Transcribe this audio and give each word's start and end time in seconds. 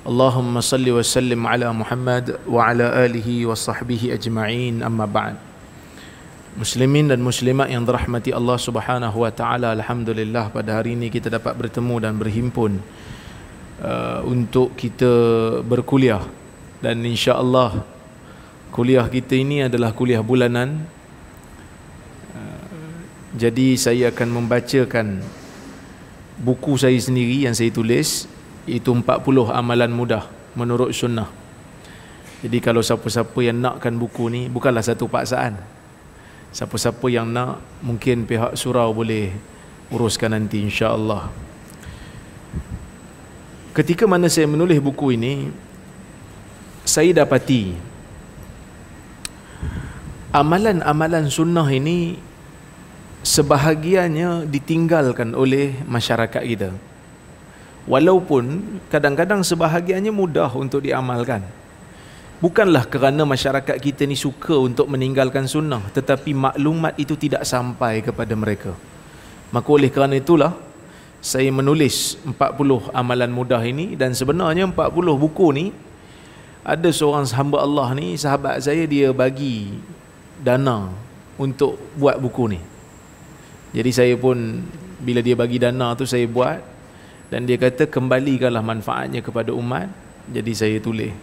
Allahumma 0.00 0.64
salli 0.64 0.88
wa 0.88 1.04
sallim 1.04 1.44
ala 1.44 1.76
Muhammad 1.76 2.40
wa 2.48 2.64
ala 2.64 2.88
alihi 3.04 3.44
wa 3.44 3.52
sahbihi 3.52 4.16
ajma'in. 4.16 4.80
Amma 4.80 5.04
بعد 5.04 5.50
Muslimin 6.56 7.06
dan 7.06 7.22
muslimat 7.22 7.70
yang 7.70 7.86
dirahmati 7.86 8.34
Allah 8.34 8.58
Subhanahu 8.58 9.22
wa 9.22 9.30
taala 9.30 9.70
alhamdulillah 9.70 10.50
pada 10.50 10.82
hari 10.82 10.98
ini 10.98 11.06
kita 11.06 11.30
dapat 11.30 11.54
bertemu 11.54 12.02
dan 12.02 12.18
berhimpun 12.18 12.82
uh, 13.84 14.26
untuk 14.26 14.74
kita 14.74 15.12
berkuliah. 15.62 16.26
Dan 16.82 17.06
insya-Allah 17.06 17.86
kuliah 18.74 19.06
kita 19.06 19.38
ini 19.38 19.68
adalah 19.68 19.94
kuliah 19.94 20.26
bulanan. 20.26 20.82
Uh, 22.34 22.98
jadi 23.38 23.78
saya 23.78 24.10
akan 24.10 24.42
membacakan 24.42 25.22
buku 26.40 26.74
saya 26.80 26.98
sendiri 26.98 27.46
yang 27.46 27.54
saya 27.54 27.70
tulis 27.70 28.39
itu 28.78 28.94
40 28.94 29.26
amalan 29.50 29.90
mudah 29.90 30.28
menurut 30.54 30.94
sunnah. 30.94 31.26
Jadi 32.40 32.58
kalau 32.62 32.80
siapa-siapa 32.80 33.36
yang 33.44 33.60
nakkan 33.60 33.98
buku 34.00 34.32
ni 34.32 34.48
bukanlah 34.48 34.80
satu 34.80 35.10
paksaan. 35.10 35.60
Siapa-siapa 36.50 37.06
yang 37.06 37.30
nak 37.30 37.62
Mungkin 37.78 38.26
pihak 38.26 38.58
surau 38.58 38.90
boleh 38.90 39.30
Uruskan 39.94 40.34
nanti 40.34 40.58
insya-Allah. 40.58 41.30
Ketika 43.70 44.10
mana 44.10 44.26
saya 44.26 44.50
menulis 44.50 44.82
buku 44.82 45.14
ini 45.14 45.46
Saya 46.82 47.14
dapati 47.14 47.78
Amalan-amalan 50.34 51.30
sunnah 51.30 51.70
ini 51.70 52.18
Sebahagiannya 53.22 54.50
ditinggalkan 54.50 55.38
oleh 55.38 55.78
masyarakat 55.86 56.42
kita 56.42 56.89
Walaupun 57.88 58.76
kadang-kadang 58.92 59.40
sebahagiannya 59.40 60.12
mudah 60.12 60.52
untuk 60.52 60.84
diamalkan. 60.84 61.40
Bukanlah 62.40 62.88
kerana 62.88 63.28
masyarakat 63.28 63.76
kita 63.76 64.08
ni 64.08 64.16
suka 64.16 64.56
untuk 64.56 64.88
meninggalkan 64.88 65.44
sunnah 65.44 65.84
Tetapi 65.92 66.32
maklumat 66.32 66.96
itu 66.96 67.12
tidak 67.12 67.44
sampai 67.44 68.00
kepada 68.00 68.32
mereka. 68.32 68.72
Maka 69.52 69.68
oleh 69.68 69.92
kerana 69.92 70.16
itulah 70.16 70.56
Saya 71.20 71.52
menulis 71.52 72.16
40 72.24 72.96
amalan 72.96 73.28
mudah 73.28 73.60
ini 73.60 73.92
Dan 73.92 74.16
sebenarnya 74.16 74.64
40 74.72 74.72
buku 75.20 75.46
ni 75.52 75.66
Ada 76.64 76.88
seorang 76.88 77.28
hamba 77.28 77.60
Allah 77.60 77.92
ni 77.92 78.16
Sahabat 78.16 78.64
saya 78.64 78.88
dia 78.88 79.12
bagi 79.12 79.76
dana 80.40 80.88
Untuk 81.36 81.76
buat 82.00 82.16
buku 82.16 82.56
ni. 82.56 82.60
Jadi 83.76 83.90
saya 83.92 84.14
pun 84.16 84.64
Bila 84.96 85.20
dia 85.20 85.36
bagi 85.36 85.60
dana 85.60 85.92
tu 85.92 86.08
saya 86.08 86.24
buat 86.24 86.69
Dan 87.30 87.46
dia 87.46 87.56
kata 87.56 87.86
kembalikanlah 87.86 88.60
manfaatnya 88.60 89.22
kepada 89.22 89.54
umat 89.54 89.86
Jadi 90.30 90.52
saya 90.54 90.78
tulis. 90.82 91.14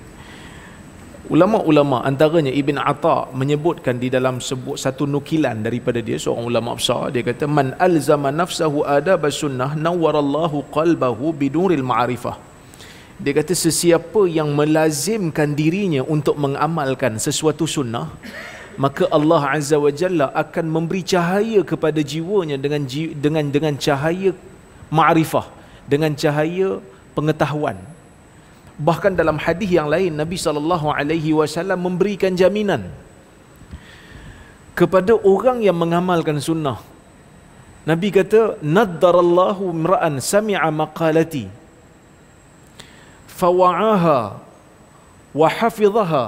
Ulama-ulama 1.27 2.07
antaranya 2.07 2.51
Ibn 2.55 2.79
Atta 2.79 3.27
menyebutkan 3.35 3.99
di 3.99 4.07
dalam 4.07 4.39
sebuah 4.39 4.79
satu 4.79 5.03
nukilan 5.03 5.59
daripada 5.59 5.99
dia 5.99 6.15
seorang 6.15 6.47
ulama 6.47 6.79
besar 6.79 7.11
dia 7.11 7.19
kata 7.19 7.43
man 7.51 7.75
alzama 7.83 8.31
nafsahu 8.31 8.87
adab 8.87 9.27
sunnah 9.27 9.75
nawwarallahu 9.75 10.71
qalbahu 10.71 11.35
biduril 11.35 11.83
ma'rifah. 11.83 12.39
Dia 13.19 13.35
kata 13.35 13.51
sesiapa 13.51 14.23
yang 14.31 14.55
melazimkan 14.55 15.51
dirinya 15.51 15.99
untuk 16.07 16.39
mengamalkan 16.39 17.19
sesuatu 17.19 17.67
sunnah 17.67 18.07
maka 18.79 19.03
Allah 19.11 19.41
Azza 19.57 19.75
wa 19.83 19.91
Jalla 19.91 20.31
akan 20.31 20.65
memberi 20.69 21.03
cahaya 21.03 21.59
kepada 21.71 21.99
jiwanya 21.99 22.55
dengan 22.55 22.87
dengan 23.25 23.45
dengan 23.51 23.73
cahaya 23.75 24.31
ma'rifah 24.93 25.56
dengan 25.87 26.11
cahaya 26.13 26.83
pengetahuan 27.15 27.79
Bahkan 28.77 29.17
dalam 29.17 29.41
hadis 29.41 29.73
yang 29.73 29.89
lain 29.89 30.13
Nabi 30.13 30.37
sallallahu 30.37 30.93
alaihi 30.93 31.33
wasallam 31.33 31.81
memberikan 31.81 32.37
jaminan 32.37 32.93
kepada 34.77 35.17
orang 35.25 35.65
yang 35.65 35.73
mengamalkan 35.73 36.37
sunnah. 36.37 36.77
Nabi 37.89 38.13
kata, 38.13 38.61
"Naddarallahu 38.61 39.73
imra'an 39.73 40.21
sami'a 40.21 40.69
maqalati 40.69 41.49
fawa'aha 43.33 44.37
wa 45.33 45.47
hafizaha 45.49 46.25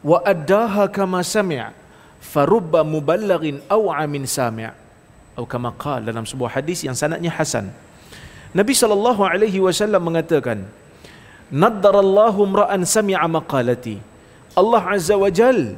wa 0.00 0.18
addaha 0.32 0.88
kama 0.88 1.20
sami' 1.20 1.60
farubba 2.24 2.80
muballighin 2.88 3.60
aw 3.68 3.92
amin 4.00 4.24
sami' 4.24 4.72
atau 5.36 5.44
kama 5.44 5.76
qala 5.76 6.08
dalam 6.08 6.24
sebuah 6.24 6.56
hadis 6.56 6.80
yang 6.88 6.96
sanadnya 6.96 7.28
hasan. 7.28 7.68
Nabi 8.58 8.74
sallallahu 8.76 9.22
alaihi 9.32 9.60
wasallam 9.66 10.02
mengatakan, 10.08 10.68
Naddarallahu 11.62 12.40
mra'an 12.52 12.82
sami'a 12.96 13.26
maqalati. 13.36 13.96
Allah 14.60 14.82
Azza 14.96 15.16
wa 15.22 15.30
Jal 15.38 15.76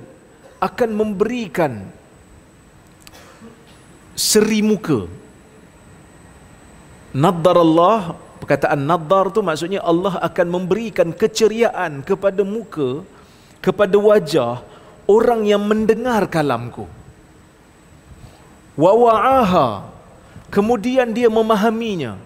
akan 0.68 0.90
memberikan 1.00 1.72
seri 4.14 4.62
muka. 4.70 5.00
Naddarallah, 7.24 8.18
perkataan 8.42 8.82
naddar 8.90 9.30
tu 9.34 9.42
maksudnya 9.48 9.82
Allah 9.92 10.14
akan 10.28 10.46
memberikan 10.56 11.10
keceriaan 11.22 12.02
kepada 12.02 12.42
muka, 12.42 13.06
kepada 13.62 13.98
wajah 14.08 14.54
orang 15.06 15.46
yang 15.46 15.62
mendengar 15.62 16.26
kalamku. 16.26 16.86
Wa 18.74 18.92
wa'aha, 19.02 19.68
kemudian 20.50 21.14
dia 21.14 21.30
memahaminya 21.30 22.18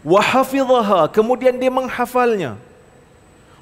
wa 0.00 0.20
hafidhaha 0.20 1.08
kemudian 1.12 1.56
dia 1.60 1.72
menghafalnya. 1.72 2.56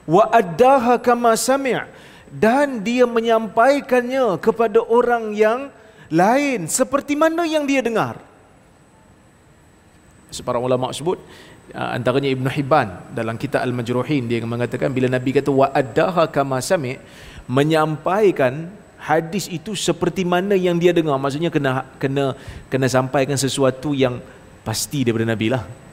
Wa 0.09 0.25
addaha 0.33 0.97
kama 0.97 1.37
sami' 1.37 1.85
dan 2.33 2.81
dia 2.81 3.05
menyampaikannya 3.05 4.41
kepada 4.41 4.81
orang 4.85 5.37
yang 5.37 5.69
lain 6.09 6.65
seperti 6.69 7.13
mana 7.13 7.45
yang 7.45 7.69
dia 7.69 7.85
dengar. 7.85 8.17
Separah 10.33 10.61
ulama 10.61 10.93
sebut 10.93 11.21
uh, 11.73 11.91
antaranya 11.97 12.29
Ibn 12.33 12.47
Hibban 12.53 12.89
dalam 13.17 13.37
kitab 13.41 13.65
Al-Majruhin 13.65 14.29
dia 14.29 14.45
mengatakan 14.45 14.93
bila 14.93 15.09
Nabi 15.09 15.37
kata 15.37 15.49
wa 15.53 15.69
addaha 15.73 16.29
kama 16.29 16.61
sami' 16.61 17.01
menyampaikan 17.49 18.69
hadis 19.01 19.49
itu 19.49 19.73
seperti 19.73 20.25
mana 20.25 20.57
yang 20.57 20.77
dia 20.77 20.93
dengar. 20.93 21.21
Maksudnya 21.21 21.53
kena 21.53 21.85
kena 22.01 22.37
kena 22.73 22.89
sampaikan 22.89 23.37
sesuatu 23.41 23.93
yang 23.97 24.21
pasti 24.65 25.05
daripada 25.05 25.33
Nabi 25.33 25.49
lah 25.53 25.88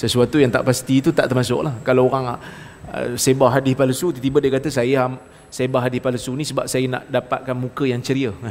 sesuatu 0.00 0.40
yang 0.40 0.48
tak 0.48 0.64
pasti 0.64 1.04
itu 1.04 1.10
tak 1.12 1.28
termasuk 1.28 1.60
lah 1.60 1.74
kalau 1.84 2.08
orang 2.08 2.24
uh, 2.32 3.20
sebar 3.20 3.52
hadis 3.60 3.76
palsu 3.76 4.08
tiba-tiba 4.16 4.38
dia 4.40 4.50
kata 4.56 4.68
saya 4.72 5.12
sebar 5.52 5.84
hadis 5.84 6.00
palsu 6.00 6.32
ni 6.32 6.44
sebab 6.48 6.64
saya 6.64 6.88
nak 6.88 7.04
dapatkan 7.12 7.52
muka 7.52 7.84
yang 7.84 8.00
ceria 8.00 8.32
ha, 8.40 8.48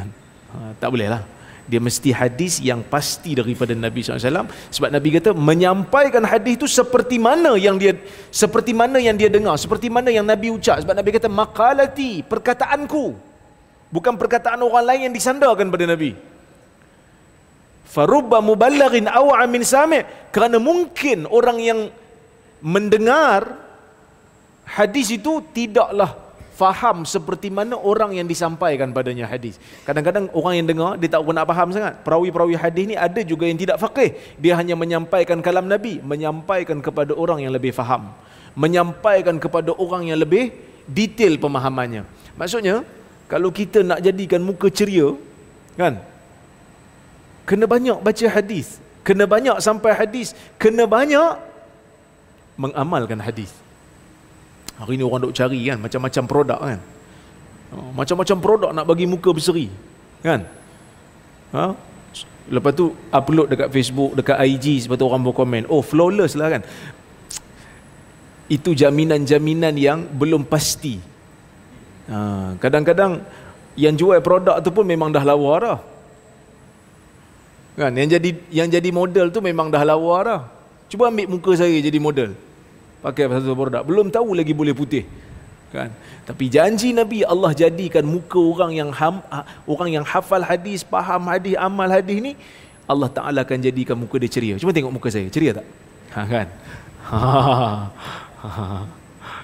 tak 0.77 0.89
boleh 0.93 1.09
lah 1.09 1.21
dia 1.69 1.77
mesti 1.77 2.09
hadis 2.09 2.57
yang 2.65 2.81
pasti 2.81 3.37
daripada 3.37 3.77
Nabi 3.77 4.01
SAW 4.01 4.49
sebab 4.73 4.89
Nabi 4.89 5.09
kata 5.21 5.37
menyampaikan 5.37 6.25
hadis 6.25 6.57
itu 6.57 6.65
seperti 6.65 7.21
mana 7.21 7.53
yang 7.53 7.77
dia 7.77 7.93
seperti 8.33 8.73
mana 8.73 8.97
yang 8.97 9.13
dia 9.13 9.29
dengar 9.29 9.53
seperti 9.53 9.85
mana 9.85 10.09
yang 10.09 10.25
Nabi 10.25 10.49
ucap. 10.49 10.81
Sebab 10.81 10.97
Nabi 10.97 11.13
kata 11.13 11.29
makalati 11.29 12.25
perkataanku. 12.25 13.13
Bukan 13.93 14.17
perkataan 14.17 14.65
orang 14.65 14.85
lain 14.85 15.01
yang 15.09 15.13
disandarkan 15.13 15.69
pada 15.69 15.85
Nabi 15.85 16.17
farubba 17.89 18.37
muballighin 18.39 19.09
aw 19.09 19.33
amin 19.41 19.65
sami' 19.65 20.05
kerana 20.29 20.61
mungkin 20.61 21.25
orang 21.25 21.57
yang 21.57 21.79
mendengar 22.61 23.57
hadis 24.69 25.09
itu 25.09 25.41
tidaklah 25.49 26.29
faham 26.59 27.07
seperti 27.07 27.47
mana 27.47 27.79
orang 27.79 28.19
yang 28.19 28.27
disampaikan 28.27 28.91
padanya 28.91 29.23
hadis. 29.23 29.55
Kadang-kadang 29.87 30.27
orang 30.35 30.53
yang 30.59 30.67
dengar 30.67 30.91
dia 30.99 31.07
tak 31.07 31.23
pun 31.23 31.31
nak 31.31 31.47
faham 31.47 31.71
sangat. 31.71 32.03
Perawi-perawi 32.03 32.59
hadis 32.59 32.83
ni 32.91 32.95
ada 32.99 33.23
juga 33.23 33.47
yang 33.47 33.55
tidak 33.55 33.79
faqih. 33.79 34.11
Dia 34.35 34.59
hanya 34.59 34.75
menyampaikan 34.75 35.39
kalam 35.39 35.71
Nabi, 35.71 36.03
menyampaikan 36.03 36.83
kepada 36.83 37.15
orang 37.15 37.47
yang 37.47 37.55
lebih 37.55 37.71
faham. 37.71 38.11
Menyampaikan 38.59 39.39
kepada 39.39 39.71
orang 39.79 40.11
yang 40.11 40.19
lebih 40.19 40.51
detail 40.83 41.39
pemahamannya. 41.39 42.03
Maksudnya, 42.35 42.83
kalau 43.31 43.55
kita 43.55 43.79
nak 43.85 44.03
jadikan 44.03 44.43
muka 44.43 44.67
ceria, 44.67 45.15
kan? 45.79 46.03
Kena 47.49 47.65
banyak 47.73 47.97
baca 48.07 48.25
hadis 48.35 48.67
kena 49.07 49.25
banyak 49.33 49.57
sampai 49.67 49.91
hadis 50.01 50.37
kena 50.61 50.85
banyak 50.85 51.33
mengamalkan 52.63 53.19
hadis 53.27 53.49
Hari 54.79 54.95
ni 54.95 55.03
orang 55.03 55.27
duk 55.27 55.35
cari 55.35 55.59
kan 55.67 55.77
macam-macam 55.83 56.23
produk 56.23 56.59
kan. 56.63 56.79
Oh, 57.75 57.91
macam-macam 57.91 58.37
produk 58.39 58.71
nak 58.71 58.87
bagi 58.87 59.03
muka 59.03 59.35
berseri. 59.35 59.67
Kan? 60.23 60.47
Ha? 61.51 61.75
Lepas 62.49 62.71
tu 62.73 62.95
upload 63.11 63.51
dekat 63.51 63.69
Facebook, 63.75 64.15
dekat 64.15 64.39
IG 64.39 64.87
sebab 64.87 64.95
tu 64.95 65.05
orang 65.05 65.21
berkomen, 65.27 65.67
"Oh, 65.67 65.83
flawless 65.83 66.33
lah 66.39 66.47
kan." 66.55 66.61
Itu 68.49 68.73
jaminan-jaminan 68.73 69.75
yang 69.77 70.07
belum 70.09 70.47
pasti. 70.47 70.97
Ha, 72.09 72.57
kadang-kadang 72.57 73.21
yang 73.77 73.93
jual 73.93 74.17
produk 74.25 74.57
tu 74.65 74.73
pun 74.73 74.87
memang 74.87 75.13
dah 75.13 75.21
lawa 75.21 75.53
dah. 75.61 75.77
Kan? 77.79 77.91
Yang 77.95 78.09
jadi 78.19 78.29
yang 78.59 78.67
jadi 78.67 78.89
model 78.91 79.31
tu 79.35 79.39
memang 79.39 79.71
dah 79.71 79.83
lawa 79.87 80.17
dah. 80.27 80.41
Cuba 80.91 81.07
ambil 81.07 81.31
muka 81.31 81.51
saya 81.55 81.79
jadi 81.79 81.99
model. 82.07 82.35
Pakai 82.99 83.31
satu 83.31 83.55
produk. 83.55 83.81
Belum 83.87 84.11
tahu 84.11 84.35
lagi 84.35 84.51
boleh 84.51 84.75
putih. 84.75 85.07
Kan? 85.71 85.93
Tapi 86.27 86.45
janji 86.51 86.91
nabi 86.91 87.23
Allah 87.23 87.55
jadikan 87.55 88.03
muka 88.03 88.41
orang 88.41 88.71
yang 88.75 88.89
ham, 88.99 89.23
orang 89.63 89.89
yang 89.95 90.05
hafal 90.11 90.43
hadis 90.43 90.83
faham 90.83 91.29
hadis 91.31 91.55
amal 91.55 91.87
hadis 91.87 92.17
ni 92.19 92.33
Allah 92.89 93.09
Taala 93.13 93.45
akan 93.45 93.59
jadikan 93.63 93.95
muka 93.95 94.17
dia 94.19 94.27
ceria. 94.35 94.55
Cuma 94.59 94.75
tengok 94.75 94.91
muka 94.97 95.07
saya. 95.13 95.29
Ceria 95.31 95.55
tak? 95.61 95.67
Ha 96.17 96.21
kan? 96.27 96.47
Ha, 98.39 98.87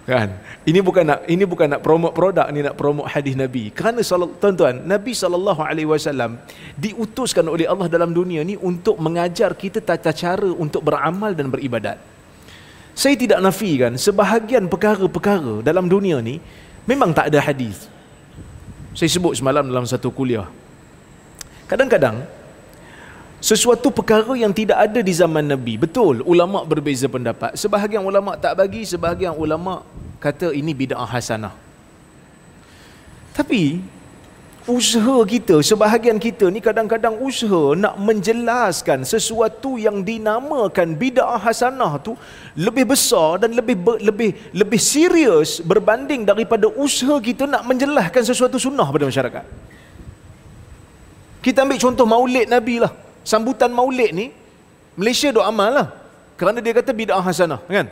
kan 0.06 0.38
ini 0.70 0.80
bukan 0.86 1.04
nak 1.10 1.20
ini 1.26 1.44
bukan 1.50 1.68
nak 1.76 1.82
promote 1.82 2.14
produk 2.14 2.48
ni 2.54 2.62
nak 2.62 2.78
promote 2.78 3.10
hadis 3.10 3.34
nabi 3.34 3.74
kerana 3.74 4.06
tuan-tuan 4.42 4.86
nabi 4.86 5.18
sallallahu 5.18 5.62
alaihi 5.66 5.90
wasallam 5.90 6.38
diutuskan 6.78 7.50
oleh 7.50 7.66
Allah 7.66 7.90
dalam 7.90 8.14
dunia 8.14 8.46
ni 8.46 8.54
untuk 8.54 9.02
mengajar 9.02 9.58
kita 9.58 9.82
tata 9.82 10.14
cara 10.14 10.46
untuk 10.46 10.86
beramal 10.86 11.34
dan 11.34 11.50
beribadat 11.50 11.98
saya 12.96 13.20
tidak 13.20 13.44
nafikan 13.44 14.00
sebahagian 14.00 14.72
perkara-perkara 14.72 15.60
dalam 15.60 15.92
dunia 15.92 16.24
ni 16.24 16.40
memang 16.88 17.12
tak 17.12 17.28
ada 17.28 17.44
hadis. 17.44 17.92
Saya 18.96 19.12
sebut 19.12 19.36
semalam 19.36 19.68
dalam 19.68 19.84
satu 19.84 20.08
kuliah. 20.16 20.48
Kadang-kadang 21.68 22.24
sesuatu 23.42 23.92
perkara 23.92 24.34
yang 24.34 24.54
tidak 24.56 24.78
ada 24.80 25.00
di 25.00 25.14
zaman 25.14 25.46
Nabi. 25.46 25.76
Betul, 25.78 26.24
ulama 26.26 26.64
berbeza 26.64 27.06
pendapat. 27.06 27.54
Sebahagian 27.60 28.02
ulama 28.02 28.34
tak 28.40 28.56
bagi, 28.58 28.88
sebahagian 28.88 29.36
ulama 29.36 29.84
kata 30.20 30.50
ini 30.56 30.72
bid'ah 30.74 31.06
hasanah. 31.06 31.54
Tapi 33.36 33.84
usaha 34.66 35.18
kita, 35.30 35.62
sebahagian 35.62 36.18
kita 36.18 36.50
ni 36.50 36.58
kadang-kadang 36.58 37.20
usaha 37.22 37.78
nak 37.78 38.02
menjelaskan 38.02 39.06
sesuatu 39.06 39.78
yang 39.78 40.02
dinamakan 40.02 40.98
bid'ah 40.98 41.38
hasanah 41.38 42.02
tu 42.02 42.18
lebih 42.58 42.90
besar 42.90 43.46
dan 43.46 43.54
lebih 43.54 43.78
lebih 44.02 44.32
lebih 44.56 44.82
serius 44.82 45.62
berbanding 45.62 46.26
daripada 46.26 46.66
usaha 46.66 47.22
kita 47.22 47.46
nak 47.46 47.62
menjelaskan 47.70 48.24
sesuatu 48.26 48.58
sunnah 48.58 48.88
pada 48.90 49.06
masyarakat. 49.06 49.46
Kita 51.46 51.62
ambil 51.62 51.78
contoh 51.78 52.10
maulid 52.10 52.50
Nabi 52.50 52.82
lah. 52.82 53.05
Sambutan 53.26 53.74
maulid 53.74 54.14
ni 54.14 54.30
Malaysia 54.94 55.34
doa 55.34 55.50
amal 55.50 55.74
lah. 55.74 55.88
Kerana 56.40 56.62
dia 56.62 56.78
kata 56.78 56.92
bid'ah 56.94 57.24
hasanah, 57.24 57.60
kan? 57.66 57.88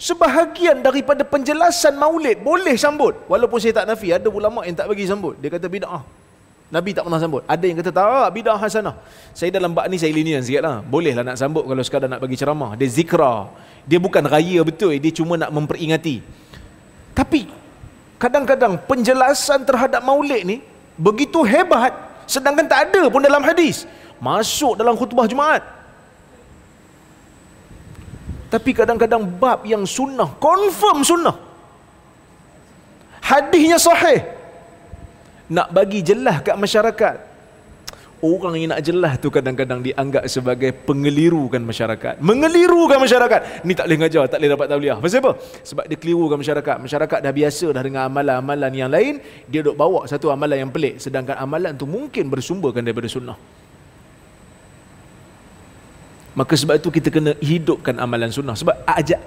Sebahagian 0.00 0.82
daripada 0.82 1.22
penjelasan 1.22 1.94
maulid 1.94 2.42
boleh 2.42 2.74
sambut. 2.74 3.14
Walaupun 3.30 3.62
saya 3.62 3.70
tak 3.78 3.86
nafi, 3.86 4.10
ada 4.10 4.26
ulama 4.26 4.66
yang 4.66 4.74
tak 4.74 4.90
bagi 4.90 5.06
sambut. 5.06 5.38
Dia 5.38 5.52
kata 5.52 5.70
bid'ah. 5.70 6.02
Nabi 6.72 6.90
tak 6.96 7.04
pernah 7.04 7.20
sambut. 7.20 7.44
Ada 7.44 7.64
yang 7.68 7.78
kata 7.78 7.92
tak, 7.92 8.28
bid'ah 8.32 8.58
hasanah. 8.58 8.96
Saya 9.36 9.52
dalam 9.52 9.76
bab 9.76 9.86
ni 9.92 10.00
saya 10.00 10.10
linian 10.10 10.40
sikit 10.42 10.64
lah. 10.64 10.80
Boleh 10.80 11.12
lah 11.12 11.22
nak 11.22 11.36
sambut 11.38 11.68
kalau 11.68 11.84
sekadar 11.84 12.08
nak 12.08 12.18
bagi 12.18 12.34
ceramah. 12.34 12.74
Dia 12.80 12.88
zikra. 12.88 13.52
Dia 13.84 14.00
bukan 14.00 14.24
raya 14.24 14.64
betul. 14.64 14.96
Dia 14.96 15.12
cuma 15.12 15.36
nak 15.36 15.52
memperingati. 15.52 16.24
Tapi, 17.12 17.46
kadang-kadang 18.16 18.80
penjelasan 18.88 19.68
terhadap 19.68 20.00
maulid 20.00 20.42
ni 20.48 20.64
begitu 20.96 21.44
hebat. 21.44 21.92
Sedangkan 22.26 22.64
tak 22.66 22.88
ada 22.88 23.06
pun 23.12 23.20
dalam 23.20 23.44
hadis. 23.44 23.84
Masuk 24.22 24.78
dalam 24.78 24.94
khutbah 24.94 25.26
Jumaat. 25.26 25.66
Tapi 28.46 28.70
kadang-kadang 28.70 29.26
bab 29.26 29.66
yang 29.66 29.82
sunnah, 29.82 30.30
confirm 30.38 31.02
sunnah. 31.02 31.34
Hadisnya 33.18 33.82
sahih. 33.82 34.22
Nak 35.50 35.74
bagi 35.74 36.06
jelas 36.06 36.38
kat 36.46 36.54
masyarakat. 36.54 37.32
Orang 38.22 38.54
yang 38.54 38.70
nak 38.70 38.86
jelas 38.86 39.18
tu 39.18 39.34
kadang-kadang 39.34 39.82
dianggap 39.82 40.22
sebagai 40.30 40.70
pengelirukan 40.70 41.58
masyarakat. 41.58 42.22
Mengelirukan 42.22 43.02
masyarakat. 43.02 43.66
Ni 43.66 43.74
tak 43.74 43.90
boleh 43.90 43.98
ngajar, 44.06 44.30
tak 44.30 44.38
boleh 44.38 44.50
dapat 44.54 44.66
tauliah. 44.70 44.96
Pasal 45.02 45.18
apa? 45.18 45.32
Sebab 45.66 45.84
dia 45.90 45.98
kelirukan 45.98 46.38
masyarakat. 46.38 46.76
Masyarakat 46.78 47.18
dah 47.18 47.32
biasa 47.34 47.66
dah 47.74 47.82
dengan 47.82 48.06
amalan-amalan 48.06 48.72
yang 48.78 48.90
lain. 48.92 49.18
Dia 49.50 49.66
duk 49.66 49.74
bawa 49.74 50.06
satu 50.06 50.30
amalan 50.30 50.68
yang 50.68 50.70
pelik. 50.70 51.02
Sedangkan 51.02 51.34
amalan 51.34 51.74
tu 51.74 51.82
mungkin 51.90 52.30
bersumberkan 52.30 52.86
daripada 52.86 53.10
sunnah. 53.10 53.61
Maka 56.32 56.56
sebab 56.56 56.80
itu 56.80 56.88
kita 56.88 57.08
kena 57.12 57.32
hidupkan 57.38 57.96
amalan 58.00 58.32
sunnah. 58.32 58.56
Sebab 58.56 58.76
ajak 58.88 59.20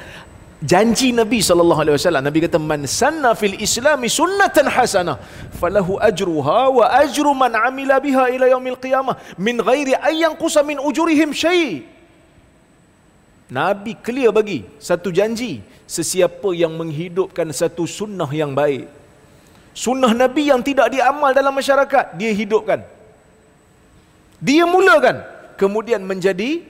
janji 0.71 1.13
Nabi 1.13 1.39
wasallam 1.45 2.25
Nabi 2.25 2.39
kata 2.45 2.57
man 2.57 2.89
sanna 2.89 3.37
fil 3.37 3.53
islami 3.61 4.09
sunnatan 4.09 4.65
hasanah 4.75 5.21
falahu 5.59 5.99
ajruha 6.01 6.61
wa 6.77 6.85
ajru 7.03 7.31
man 7.37 7.53
amila 7.53 8.01
biha 8.01 8.33
ila 8.33 8.45
yaumil 8.49 8.79
qiyamah 8.79 9.19
min 9.37 9.61
ghairi 9.61 9.93
ay 9.99 10.25
yanqusa 10.25 10.65
min 10.65 10.81
ujurihim 10.81 11.29
syai. 11.43 11.85
Nabi 13.45 13.93
clear 14.01 14.33
bagi 14.33 14.65
satu 14.81 15.13
janji 15.13 15.61
sesiapa 15.85 16.49
yang 16.57 16.73
menghidupkan 16.73 17.45
satu 17.53 17.85
sunnah 17.85 18.29
yang 18.33 18.57
baik. 18.57 18.89
Sunnah 19.77 20.09
Nabi 20.17 20.49
yang 20.49 20.65
tidak 20.65 20.89
diamal 20.89 21.29
dalam 21.35 21.53
masyarakat 21.53 22.17
dia 22.17 22.31
hidupkan. 22.33 22.81
Dia 24.41 24.65
mulakan 24.65 25.21
kemudian 25.61 26.01
menjadi 26.01 26.65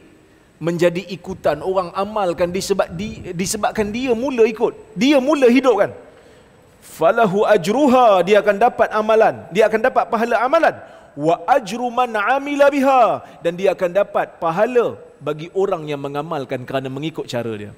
menjadi 0.59 1.03
ikutan. 1.11 1.59
Orang 1.59 1.91
amalkan 1.91 2.49
disebab 2.51 2.87
di, 2.95 3.33
disebabkan 3.35 3.91
dia 3.91 4.11
mula 4.15 4.43
ikut. 4.47 4.73
Dia 4.95 5.17
mula 5.19 5.47
hidup 5.51 5.75
kan? 5.83 5.91
Falahu 6.79 7.43
ajruha 7.43 8.23
dia 8.27 8.39
akan 8.39 8.55
dapat 8.55 8.89
amalan. 8.95 9.35
Dia 9.51 9.67
akan 9.67 9.81
dapat 9.83 10.05
pahala 10.07 10.35
amalan. 10.39 10.75
Wa 11.15 11.35
ajru 11.47 11.87
man 11.91 12.11
amila 12.15 12.67
biha 12.71 13.23
dan 13.43 13.55
dia 13.55 13.71
akan 13.75 13.91
dapat 14.03 14.35
pahala 14.39 14.99
bagi 15.19 15.47
orang 15.55 15.87
yang 15.87 15.99
mengamalkan 16.03 16.63
kerana 16.67 16.91
mengikut 16.91 17.27
cara 17.27 17.51
dia. 17.55 17.71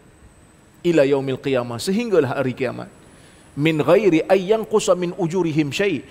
Ila 0.85 1.05
yaumil 1.05 1.41
qiyamah 1.41 1.77
sehinggalah 1.81 2.37
hari 2.37 2.53
kiamat. 2.57 2.89
Min 3.57 3.81
ghairi 3.81 4.21
ay 4.29 4.53
yanqusa 4.53 4.93
min 4.93 5.17
ujurihim 5.17 5.73
syai' 5.73 6.05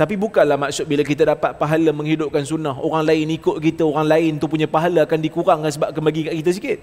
Tapi 0.00 0.16
bukanlah 0.16 0.56
maksud 0.56 0.88
bila 0.88 1.04
kita 1.04 1.28
dapat 1.28 1.60
pahala 1.60 1.92
menghidupkan 1.92 2.40
sunnah, 2.40 2.72
orang 2.72 3.04
lain 3.04 3.36
ikut 3.36 3.60
kita, 3.60 3.84
orang 3.84 4.08
lain 4.08 4.32
tu 4.40 4.48
punya 4.48 4.64
pahala 4.64 5.04
akan 5.04 5.20
dikurangkan 5.20 5.68
sebab 5.68 5.92
akan 5.92 6.02
bagi 6.08 6.24
kat 6.24 6.40
kita 6.40 6.50
sikit. 6.56 6.78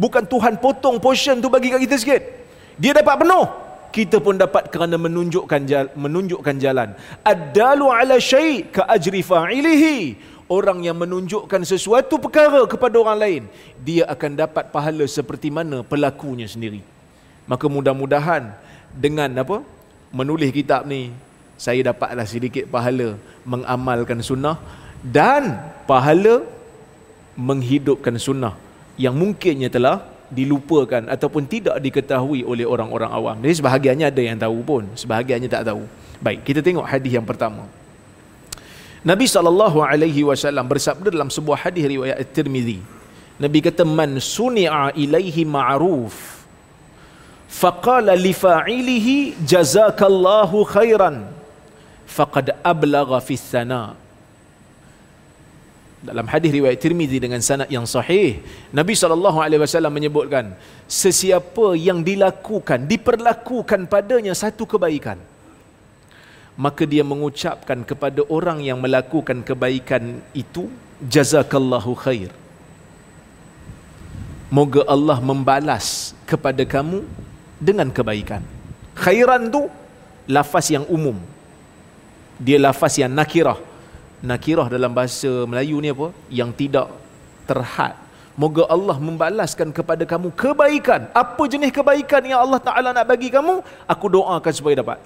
Bukan 0.00 0.24
Tuhan 0.24 0.56
potong 0.56 0.96
portion 0.96 1.44
tu 1.44 1.52
bagi 1.52 1.68
kat 1.68 1.84
kita 1.84 2.00
sikit. 2.00 2.22
Dia 2.80 2.96
dapat 2.96 3.20
penuh. 3.20 3.44
Kita 3.92 4.16
pun 4.24 4.40
dapat 4.40 4.72
kerana 4.72 4.96
menunjukkan 4.96 5.60
jalan, 5.68 5.92
menunjukkan 5.92 6.56
jalan. 6.56 6.96
Ad-dalu 7.20 7.92
ala 7.92 8.16
syai' 8.16 8.72
ka 8.72 8.88
ajri 8.88 9.20
fa'ilihi. 9.20 9.98
Orang 10.48 10.80
yang 10.88 10.96
menunjukkan 10.96 11.68
sesuatu 11.68 12.16
perkara 12.16 12.64
kepada 12.64 12.96
orang 12.96 13.18
lain, 13.20 13.42
dia 13.84 14.08
akan 14.08 14.40
dapat 14.48 14.72
pahala 14.72 15.04
seperti 15.04 15.52
mana 15.52 15.84
pelakunya 15.84 16.48
sendiri. 16.48 16.80
Maka 17.44 17.68
mudah-mudahan 17.68 18.56
dengan 18.96 19.28
apa? 19.36 19.60
Menulis 20.08 20.48
kitab 20.48 20.88
ni, 20.88 21.12
saya 21.58 21.80
dapatlah 21.90 22.26
sedikit 22.34 22.64
pahala 22.74 23.18
mengamalkan 23.42 24.22
sunnah 24.22 24.56
dan 25.02 25.58
pahala 25.90 26.46
menghidupkan 27.34 28.14
sunnah 28.26 28.54
yang 28.94 29.14
mungkinnya 29.14 29.70
telah 29.76 29.96
dilupakan 30.28 31.08
ataupun 31.14 31.42
tidak 31.48 31.76
diketahui 31.80 32.44
oleh 32.44 32.66
orang-orang 32.68 33.10
awam. 33.18 33.36
Jadi 33.42 33.54
sebahagiannya 33.60 34.06
ada 34.12 34.22
yang 34.22 34.38
tahu 34.38 34.58
pun, 34.70 34.82
sebahagiannya 35.02 35.48
tak 35.48 35.64
tahu. 35.70 35.82
Baik, 36.20 36.44
kita 36.44 36.60
tengok 36.60 36.84
hadis 36.84 37.12
yang 37.16 37.24
pertama. 37.24 37.64
Nabi 39.06 39.26
sallallahu 39.30 39.78
alaihi 39.80 40.26
wasallam 40.26 40.66
bersabda 40.66 41.14
dalam 41.14 41.30
sebuah 41.30 41.64
hadis 41.64 41.86
riwayat 41.86 42.18
At-Tirmizi. 42.18 42.82
Nabi 43.38 43.58
kata 43.62 43.86
man 43.86 44.18
suni'a 44.18 44.98
ilaihi 44.98 45.46
ma'ruf 45.46 46.42
faqala 47.46 48.18
li 48.18 48.34
fa'ilihi 48.34 49.38
jazakallahu 49.46 50.66
khairan 50.66 51.37
faqad 52.16 52.56
ablagha 52.72 53.18
fi 53.20 53.34
sana. 53.36 53.82
Dalam 55.98 56.26
hadis 56.30 56.50
riwayat 56.54 56.78
Tirmizi 56.78 57.18
dengan 57.18 57.42
sanad 57.42 57.66
yang 57.74 57.82
sahih 57.82 58.38
Nabi 58.70 58.94
SAW 58.94 59.90
menyebutkan 59.90 60.54
sesiapa 60.86 61.74
yang 61.74 62.06
dilakukan 62.06 62.86
diperlakukan 62.86 63.90
padanya 63.90 64.30
satu 64.30 64.62
kebaikan 64.62 65.18
maka 66.58 66.82
dia 66.82 67.06
mengucapkan 67.06 67.86
kepada 67.86 68.26
orang 68.26 68.58
yang 68.66 68.82
melakukan 68.82 69.46
kebaikan 69.46 70.18
itu 70.34 70.66
jazakallahu 71.06 71.94
khair. 71.94 72.34
Moga 74.50 74.82
Allah 74.94 75.22
membalas 75.22 76.18
kepada 76.26 76.66
kamu 76.66 77.06
dengan 77.62 77.86
kebaikan. 77.94 78.42
Khairan 78.98 79.46
tu 79.54 79.70
lafaz 80.26 80.66
yang 80.74 80.82
umum. 80.90 81.14
Dia 82.38 82.56
lafaz 82.56 82.94
yang 82.98 83.10
nakirah. 83.10 83.58
Nakirah 84.22 84.66
dalam 84.70 84.90
bahasa 84.94 85.30
Melayu 85.46 85.78
ni 85.82 85.90
apa? 85.90 86.14
Yang 86.30 86.50
tidak 86.66 86.86
terhad. 87.46 87.94
Moga 88.38 88.70
Allah 88.70 88.96
membalaskan 89.02 89.74
kepada 89.74 90.06
kamu 90.06 90.30
kebaikan. 90.30 91.10
Apa 91.10 91.42
jenis 91.50 91.74
kebaikan 91.74 92.22
yang 92.22 92.38
Allah 92.38 92.62
Ta'ala 92.62 92.94
nak 92.94 93.06
bagi 93.10 93.34
kamu? 93.34 93.62
Aku 93.90 94.06
doakan 94.06 94.52
supaya 94.54 94.78
dapat. 94.78 95.02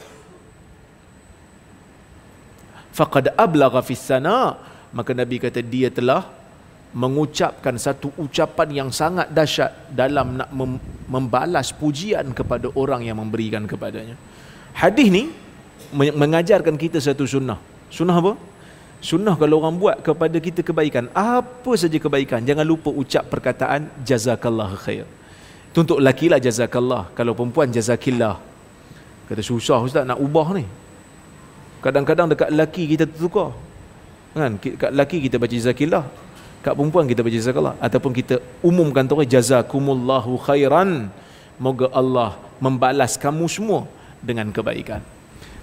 Faqad 2.93 3.33
ablagha 3.33 3.81
fis 3.81 4.05
sana. 4.05 4.61
Maka 4.93 5.17
Nabi 5.17 5.41
kata 5.41 5.65
dia 5.65 5.89
telah 5.89 6.29
mengucapkan 6.93 7.81
satu 7.81 8.13
ucapan 8.21 8.85
yang 8.85 8.89
sangat 8.93 9.33
dahsyat 9.33 9.73
dalam 9.89 10.37
nak 10.37 10.53
membalas 11.09 11.73
pujian 11.73 12.37
kepada 12.37 12.69
orang 12.77 13.09
yang 13.09 13.17
memberikan 13.17 13.65
kepadanya. 13.65 14.21
Hadis 14.77 15.09
ni 15.09 15.33
mengajarkan 15.91 16.79
kita 16.79 16.99
satu 17.03 17.25
sunnah. 17.27 17.59
Sunnah 17.91 18.17
apa? 18.23 18.33
Sunnah 19.03 19.35
kalau 19.35 19.59
orang 19.59 19.75
buat 19.83 19.97
kepada 20.07 20.39
kita 20.39 20.63
kebaikan, 20.63 21.11
apa 21.11 21.73
saja 21.75 21.99
kebaikan, 21.99 22.47
jangan 22.47 22.63
lupa 22.63 22.91
ucap 22.95 23.27
perkataan 23.27 23.91
jazakallah 24.07 24.79
khair. 24.79 25.07
Itu 25.73 25.83
untuk 25.83 25.99
lelaki 26.05 26.29
lah 26.29 26.39
jazakallah. 26.39 27.11
Kalau 27.19 27.33
perempuan 27.33 27.73
jazakillah. 27.73 28.37
Kata 29.27 29.43
susah 29.43 29.81
ustaz 29.81 30.05
nak 30.05 30.21
ubah 30.21 30.49
ni. 30.55 30.65
Kadang-kadang 31.81 32.29
dekat 32.31 32.49
lelaki 32.53 32.85
kita 32.93 33.05
tertukar. 33.09 33.51
Kan? 34.37 34.61
Dekat 34.61 34.91
lelaki 34.93 35.19
kita 35.25 35.37
baca 35.43 35.55
jazakillah. 35.57 36.05
Kat 36.63 36.77
perempuan 36.79 37.09
kita 37.11 37.25
baca 37.27 37.37
jazakallah. 37.41 37.75
Ataupun 37.81 38.13
kita 38.15 38.39
umumkan 38.63 39.03
tu 39.09 39.17
jazakumullahu 39.19 40.37
khairan. 40.47 41.09
Moga 41.57 41.89
Allah 41.91 42.37
membalas 42.63 43.17
kamu 43.17 43.49
semua 43.49 43.89
dengan 44.21 44.53
kebaikan. 44.55 45.01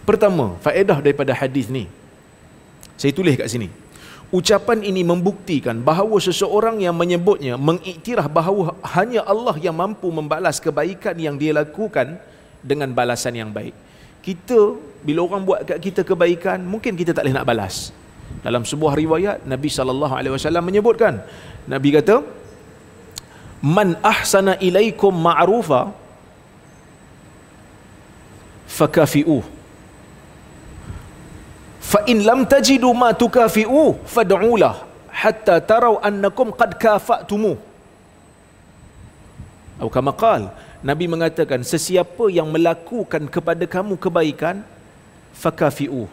Pertama, 0.09 0.57
faedah 0.65 1.05
daripada 1.05 1.37
hadis 1.37 1.69
ni. 1.69 1.85
Saya 2.97 3.13
tulis 3.13 3.37
kat 3.37 3.45
sini. 3.45 3.69
Ucapan 4.33 4.81
ini 4.81 5.05
membuktikan 5.05 5.77
bahawa 5.85 6.17
seseorang 6.17 6.81
yang 6.81 6.97
menyebutnya 6.97 7.61
mengiktiraf 7.61 8.25
bahawa 8.25 8.73
hanya 8.97 9.21
Allah 9.33 9.53
yang 9.61 9.77
mampu 9.77 10.09
membalas 10.09 10.57
kebaikan 10.57 11.13
yang 11.25 11.37
dia 11.37 11.53
lakukan 11.53 12.17
dengan 12.65 12.89
balasan 12.89 13.37
yang 13.37 13.53
baik. 13.53 13.77
Kita 14.25 14.81
bila 15.05 15.29
orang 15.29 15.45
buat 15.45 15.61
kat 15.69 15.77
kita 15.77 16.01
kebaikan, 16.01 16.57
mungkin 16.65 16.97
kita 16.97 17.13
tak 17.13 17.29
boleh 17.29 17.37
nak 17.37 17.45
balas. 17.45 17.93
Dalam 18.41 18.65
sebuah 18.65 18.97
riwayat 18.97 19.45
Nabi 19.45 19.69
sallallahu 19.69 20.13
alaihi 20.17 20.33
wasallam 20.33 20.65
menyebutkan, 20.65 21.21
Nabi 21.69 21.89
kata, 21.93 22.25
"Man 23.61 23.93
ahsana 24.01 24.57
ilaikum 24.57 25.13
ma'rufa 25.13 25.93
fakafi'uh." 28.65 29.58
Fa 31.91 31.99
in 32.11 32.19
lam 32.29 32.39
tajidu 32.53 32.89
ma 33.01 33.09
tukafi'u 33.23 33.83
fad'ulah 34.15 34.75
hatta 35.21 35.55
tarau 35.71 35.95
annakum 36.09 36.49
qad 36.59 36.71
kafa'tumu 36.83 37.53
atau 39.79 39.89
kama 39.97 40.11
qal 40.23 40.41
nabi 40.89 41.05
mengatakan 41.13 41.61
sesiapa 41.71 42.25
yang 42.37 42.47
melakukan 42.55 43.23
kepada 43.35 43.65
kamu 43.75 43.95
kebaikan 44.05 44.57
fakafi'u 45.43 46.03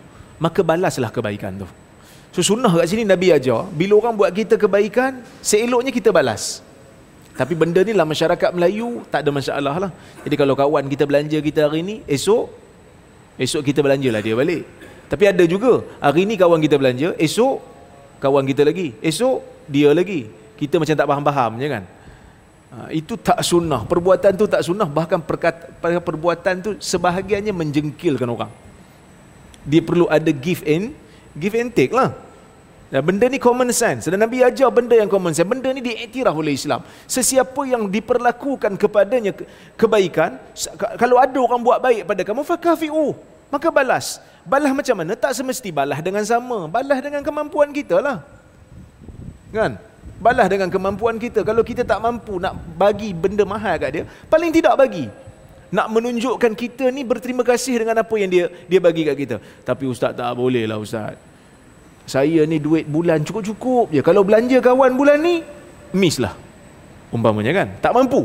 maka 0.45 0.61
balaslah 0.71 1.11
kebaikan 1.16 1.52
tu 1.62 1.68
so 2.35 2.40
sunnah 2.50 2.73
kat 2.78 2.87
sini 2.92 3.04
nabi 3.12 3.28
ajar 3.38 3.61
bila 3.80 3.95
orang 4.00 4.14
buat 4.21 4.33
kita 4.40 4.54
kebaikan 4.64 5.12
seeloknya 5.50 5.92
kita 5.99 6.11
balas 6.18 6.45
tapi 7.37 7.52
benda 7.52 7.80
ni 7.85 7.92
lah 7.92 8.09
masyarakat 8.09 8.50
Melayu 8.56 9.04
tak 9.12 9.21
ada 9.21 9.30
masalah 9.38 9.76
lah. 9.76 9.90
Jadi 10.25 10.35
kalau 10.40 10.56
kawan 10.56 10.88
kita 10.88 11.04
belanja 11.04 11.37
kita 11.49 11.68
hari 11.68 11.85
ni, 11.85 11.97
esok 12.09 12.49
esok 13.37 13.61
kita 13.61 13.85
belanjalah 13.85 14.25
dia 14.25 14.33
balik. 14.33 14.64
Tapi 15.06 15.25
ada 15.30 15.44
juga 15.46 15.86
hari 16.02 16.26
ni 16.26 16.34
kawan 16.34 16.58
kita 16.58 16.76
belanja, 16.80 17.14
esok 17.14 17.62
kawan 18.18 18.42
kita 18.50 18.66
lagi, 18.66 18.94
esok 18.98 19.38
dia 19.70 19.90
lagi. 19.94 20.26
Kita 20.56 20.80
macam 20.80 20.94
tak 20.96 21.06
faham-faham 21.06 21.52
je 21.60 21.68
kan. 21.68 21.84
Ha, 22.72 22.76
itu 22.90 23.14
tak 23.20 23.38
sunnah. 23.44 23.84
Perbuatan 23.86 24.32
tu 24.34 24.48
tak 24.48 24.64
sunnah. 24.66 24.88
Bahkan 24.88 25.20
perkata, 25.22 25.68
perbuatan 26.00 26.54
tu 26.64 26.70
sebahagiannya 26.80 27.52
menjengkilkan 27.52 28.26
orang. 28.26 28.50
Dia 29.62 29.84
perlu 29.84 30.08
ada 30.08 30.30
give 30.32 30.64
and 30.66 30.96
give 31.36 31.54
and 31.54 31.70
take 31.70 31.92
lah. 31.92 32.10
Dan 32.86 33.02
benda 33.02 33.26
ni 33.26 33.36
common 33.42 33.68
sense. 33.75 34.06
Dan 34.06 34.22
Nabi 34.22 34.40
ajar 34.46 34.70
benda 34.70 34.94
yang 34.94 35.10
common 35.10 35.34
sense. 35.34 35.46
Benda 35.46 35.68
ni 35.75 35.82
diiktiraf 35.82 36.32
oleh 36.32 36.54
Islam. 36.54 36.86
Sesiapa 37.04 37.62
yang 37.66 37.90
diperlakukan 37.90 38.78
kepadanya 38.78 39.34
kebaikan, 39.75 40.38
kalau 40.96 41.18
ada 41.18 41.36
orang 41.36 41.60
buat 41.60 41.78
baik 41.82 42.06
pada 42.06 42.22
kamu, 42.22 42.42
fakafi'u. 42.46 43.35
Maka 43.50 43.68
balas. 43.70 44.18
Balas 44.46 44.70
macam 44.74 45.02
mana? 45.02 45.12
Tak 45.18 45.32
semesti 45.34 45.70
balas 45.70 45.98
dengan 46.02 46.22
sama. 46.22 46.66
Balas 46.70 46.98
dengan 47.02 47.22
kemampuan 47.22 47.70
kita 47.70 47.98
lah. 48.02 48.22
Kan? 49.54 49.78
Balas 50.18 50.46
dengan 50.48 50.68
kemampuan 50.72 51.20
kita. 51.20 51.42
Kalau 51.42 51.62
kita 51.62 51.82
tak 51.84 51.98
mampu 52.00 52.38
nak 52.40 52.56
bagi 52.78 53.12
benda 53.12 53.44
mahal 53.44 53.76
kat 53.76 53.90
dia, 53.92 54.04
paling 54.32 54.50
tidak 54.54 54.74
bagi. 54.78 55.06
Nak 55.66 55.86
menunjukkan 55.90 56.52
kita 56.54 56.94
ni 56.94 57.02
berterima 57.02 57.42
kasih 57.42 57.82
dengan 57.82 57.98
apa 57.98 58.14
yang 58.14 58.30
dia 58.30 58.46
dia 58.70 58.78
bagi 58.78 59.02
kat 59.02 59.16
kita. 59.18 59.36
Tapi 59.66 59.84
ustaz 59.90 60.14
tak 60.14 60.30
boleh 60.38 60.62
lah 60.62 60.78
ustaz. 60.78 61.18
Saya 62.06 62.46
ni 62.46 62.62
duit 62.62 62.86
bulan 62.86 63.26
cukup-cukup 63.26 63.90
je. 63.90 63.98
Kalau 63.98 64.22
belanja 64.22 64.62
kawan 64.62 64.94
bulan 64.94 65.18
ni, 65.18 65.42
miss 65.90 66.22
lah. 66.22 66.38
Umpamanya 67.10 67.50
kan? 67.50 67.68
Tak 67.82 67.92
mampu. 67.98 68.22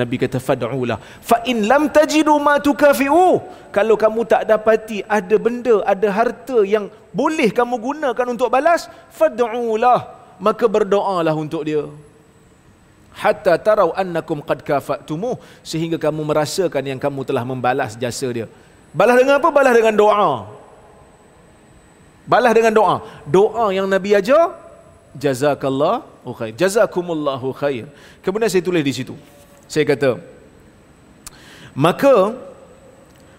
Nabi 0.00 0.16
kata 0.22 0.38
fad'ulah. 0.40 0.96
Fa 1.28 1.44
in 1.50 1.68
lam 1.70 1.92
tajidu 1.96 2.34
ma 2.46 2.56
tukafi'u. 2.56 3.28
Kalau 3.76 3.94
kamu 4.00 4.20
tak 4.32 4.42
dapati 4.50 5.04
ada 5.18 5.36
benda 5.36 5.84
ada 5.92 6.08
harta 6.08 6.64
yang 6.64 6.88
boleh 7.12 7.52
kamu 7.52 7.76
gunakan 7.76 8.26
untuk 8.32 8.48
balas 8.48 8.88
fad'ulah. 9.12 10.00
Maka 10.40 10.64
berdoalah 10.66 11.34
untuk 11.36 11.62
dia. 11.68 11.84
Hatta 13.12 13.60
tarau 13.60 13.92
annakum 13.92 14.40
qad 14.40 14.64
kafatumu. 14.64 15.36
Sehingga 15.60 16.00
kamu 16.00 16.24
merasakan 16.24 16.82
yang 16.82 17.00
kamu 17.00 17.20
telah 17.28 17.44
membalas 17.44 17.92
jasa 17.94 18.28
dia. 18.32 18.48
Balas 18.96 19.16
dengan 19.20 19.36
apa? 19.40 19.48
Balas 19.52 19.74
dengan 19.76 19.94
doa. 19.94 20.32
Balas 22.24 22.52
dengan 22.56 22.72
doa. 22.72 22.96
Doa 23.28 23.68
yang 23.76 23.84
nabi 23.84 24.16
ajar 24.16 24.62
jazakallahu 25.18 26.32
khair 26.38 26.52
jazakumullahu 26.56 27.52
khair 27.52 27.84
kemudian 28.24 28.48
saya 28.48 28.64
tulis 28.64 28.80
di 28.80 28.92
situ 28.96 29.14
saya 29.72 29.88
kata 29.88 30.20
maka 31.72 32.36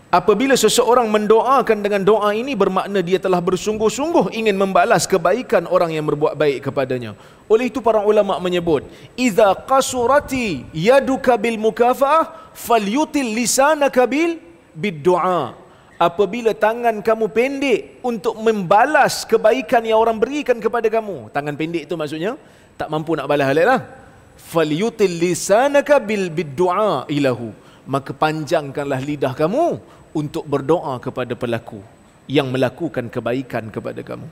apabila 0.09 0.57
seseorang 0.57 1.05
mendoakan 1.05 1.85
dengan 1.85 2.01
doa 2.01 2.33
ini 2.33 2.57
bermakna 2.57 3.01
dia 3.05 3.21
telah 3.21 3.37
bersungguh-sungguh 3.37 4.33
ingin 4.33 4.57
membalas 4.57 5.05
kebaikan 5.05 5.69
orang 5.69 5.93
yang 5.93 6.05
berbuat 6.09 6.33
baik 6.37 6.69
kepadanya. 6.69 7.13
Oleh 7.45 7.69
itu 7.69 7.81
para 7.81 8.01
ulama 8.01 8.41
menyebut 8.41 8.85
iza 9.13 9.53
qasurati 9.53 10.65
yaduka 10.73 11.37
bil 11.37 11.61
mukafaah 11.61 12.53
falyutil 12.57 13.37
lisanaka 13.37 14.09
bil 14.09 14.41
biddu'a 14.73 15.53
apabila 16.01 16.57
tangan 16.57 17.05
kamu 17.05 17.25
pendek 17.29 17.79
untuk 18.01 18.33
membalas 18.41 19.29
kebaikan 19.29 19.85
yang 19.85 20.01
orang 20.01 20.17
berikan 20.17 20.57
kepada 20.57 20.89
kamu. 20.89 21.29
Tangan 21.29 21.53
pendek 21.53 21.85
itu 21.85 21.93
maksudnya 21.93 22.33
tak 22.73 22.89
mampu 22.89 23.13
nak 23.13 23.29
balas 23.29 23.45
balik 23.53 23.69
lah 23.69 24.02
falyutil 24.37 25.15
lisanaka 25.17 25.97
bil 25.97 26.29
biddu'a 26.29 27.09
ilahu 27.09 27.53
maka 27.83 28.15
panjangkanlah 28.15 28.99
lidah 29.03 29.33
kamu 29.35 29.79
untuk 30.15 30.45
berdoa 30.47 30.95
kepada 31.03 31.33
pelaku 31.35 31.81
yang 32.29 32.47
melakukan 32.47 33.11
kebaikan 33.11 33.67
kepada 33.67 33.99
kamu. 33.99 34.23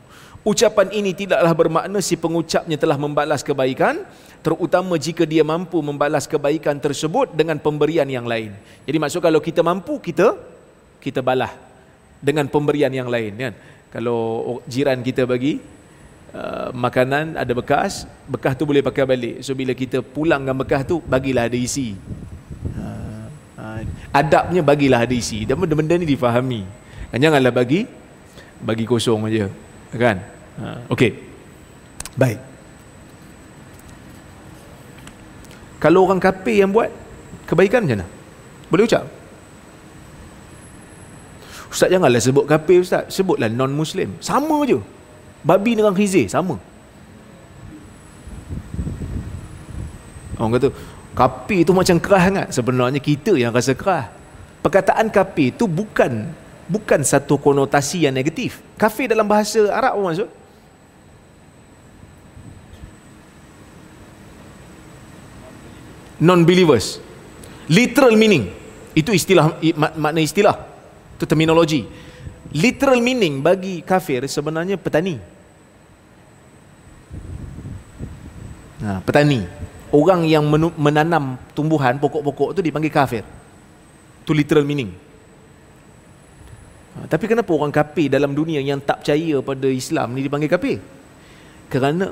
Ucapan 0.48 0.88
ini 0.96 1.12
tidaklah 1.12 1.54
bermakna 1.54 2.00
si 2.00 2.16
pengucapnya 2.16 2.80
telah 2.80 2.96
membalas 2.96 3.44
kebaikan 3.44 4.02
terutama 4.42 4.98
jika 4.98 5.28
dia 5.28 5.46
mampu 5.46 5.78
membalas 5.84 6.26
kebaikan 6.26 6.80
tersebut 6.80 7.36
dengan 7.36 7.60
pemberian 7.60 8.08
yang 8.08 8.26
lain. 8.26 8.56
Jadi 8.88 8.98
maksud 8.98 9.22
kalau 9.22 9.44
kita 9.44 9.62
mampu 9.62 10.00
kita 10.00 10.34
kita 11.04 11.20
balas 11.22 11.52
dengan 12.24 12.48
pemberian 12.48 12.90
yang 12.90 13.12
lain 13.12 13.34
kan. 13.38 13.54
Kalau 13.92 14.64
jiran 14.72 15.04
kita 15.04 15.28
bagi 15.28 15.60
Uh, 16.32 16.72
makanan 16.72 17.36
ada 17.36 17.52
bekas 17.52 18.08
bekas 18.24 18.56
tu 18.56 18.64
boleh 18.64 18.80
pakai 18.80 19.04
balik. 19.04 19.36
So 19.44 19.52
bila 19.52 19.76
kita 19.76 20.00
pulangkan 20.00 20.56
bekas 20.56 20.88
tu 20.88 21.04
bagilah 21.04 21.52
ada 21.52 21.60
isi. 21.60 22.00
Uh, 22.72 23.28
uh, 23.60 23.84
adabnya 24.16 24.64
bagilah 24.64 25.04
ada 25.04 25.12
isi. 25.12 25.44
Dan 25.44 25.60
benda-benda 25.60 26.00
ni 26.00 26.08
difahami. 26.08 26.64
Kan 27.12 27.20
janganlah 27.20 27.52
bagi 27.52 27.84
bagi 28.64 28.88
kosong 28.88 29.28
aja. 29.28 29.52
Kan? 29.92 30.24
Okey. 30.88 31.12
Baik. 32.16 32.40
Kalau 35.84 36.08
orang 36.08 36.24
kafir 36.24 36.64
yang 36.64 36.72
buat 36.72 36.88
kebaikan 37.44 37.84
macam 37.84 38.06
mana? 38.06 38.08
Boleh 38.72 38.88
ucap? 38.88 39.04
Ustaz 41.68 41.92
janganlah 41.92 42.24
sebut 42.24 42.48
kafir 42.48 42.80
Ustaz. 42.80 43.12
Sebutlah 43.12 43.52
non-Muslim. 43.52 44.16
Sama 44.24 44.64
je 44.64 44.80
Babi 45.42 45.74
dengan 45.74 45.94
khizir 45.98 46.30
sama. 46.30 46.62
Orang 50.38 50.58
kata, 50.58 50.70
kapi 51.14 51.66
tu 51.66 51.74
macam 51.74 51.98
keras 52.02 52.24
sangat. 52.30 52.48
Sebenarnya 52.54 53.02
kita 53.02 53.38
yang 53.38 53.54
rasa 53.54 53.78
keras. 53.78 54.10
perkataan 54.62 55.10
kafir 55.10 55.50
itu 55.50 55.66
bukan 55.66 56.30
bukan 56.70 57.02
satu 57.02 57.36
konotasi 57.42 58.06
yang 58.06 58.14
negatif. 58.14 58.62
Kafir 58.78 59.10
dalam 59.10 59.26
bahasa 59.26 59.68
Arab 59.74 59.98
apa 59.98 60.02
maksud? 60.02 60.30
Non-believers. 66.22 67.02
Literal 67.66 68.14
meaning. 68.14 68.54
Itu 68.94 69.10
istilah 69.10 69.58
makna 69.98 70.22
istilah. 70.22 70.54
Itu 71.18 71.26
terminologi. 71.26 71.90
Literal 72.52 73.00
meaning 73.00 73.40
bagi 73.40 73.80
kafir 73.80 74.28
sebenarnya 74.28 74.76
petani. 74.76 75.16
Nah, 78.84 79.00
petani. 79.00 79.48
Orang 79.92 80.24
yang 80.28 80.48
menanam 80.80 81.36
tumbuhan 81.52 82.00
pokok-pokok 82.00 82.56
itu 82.56 82.62
dipanggil 82.64 82.92
kafir. 82.92 83.24
Itu 84.24 84.32
literal 84.32 84.64
meaning. 84.64 84.92
Ha, 86.92 87.08
tapi 87.08 87.28
kenapa 87.28 87.52
orang 87.56 87.72
kafir 87.72 88.12
dalam 88.12 88.36
dunia 88.36 88.60
yang 88.60 88.84
tak 88.84 89.04
percaya 89.04 89.40
pada 89.40 89.68
Islam 89.72 90.12
ni 90.16 90.28
dipanggil 90.28 90.52
kafir? 90.52 90.80
Kerana 91.72 92.12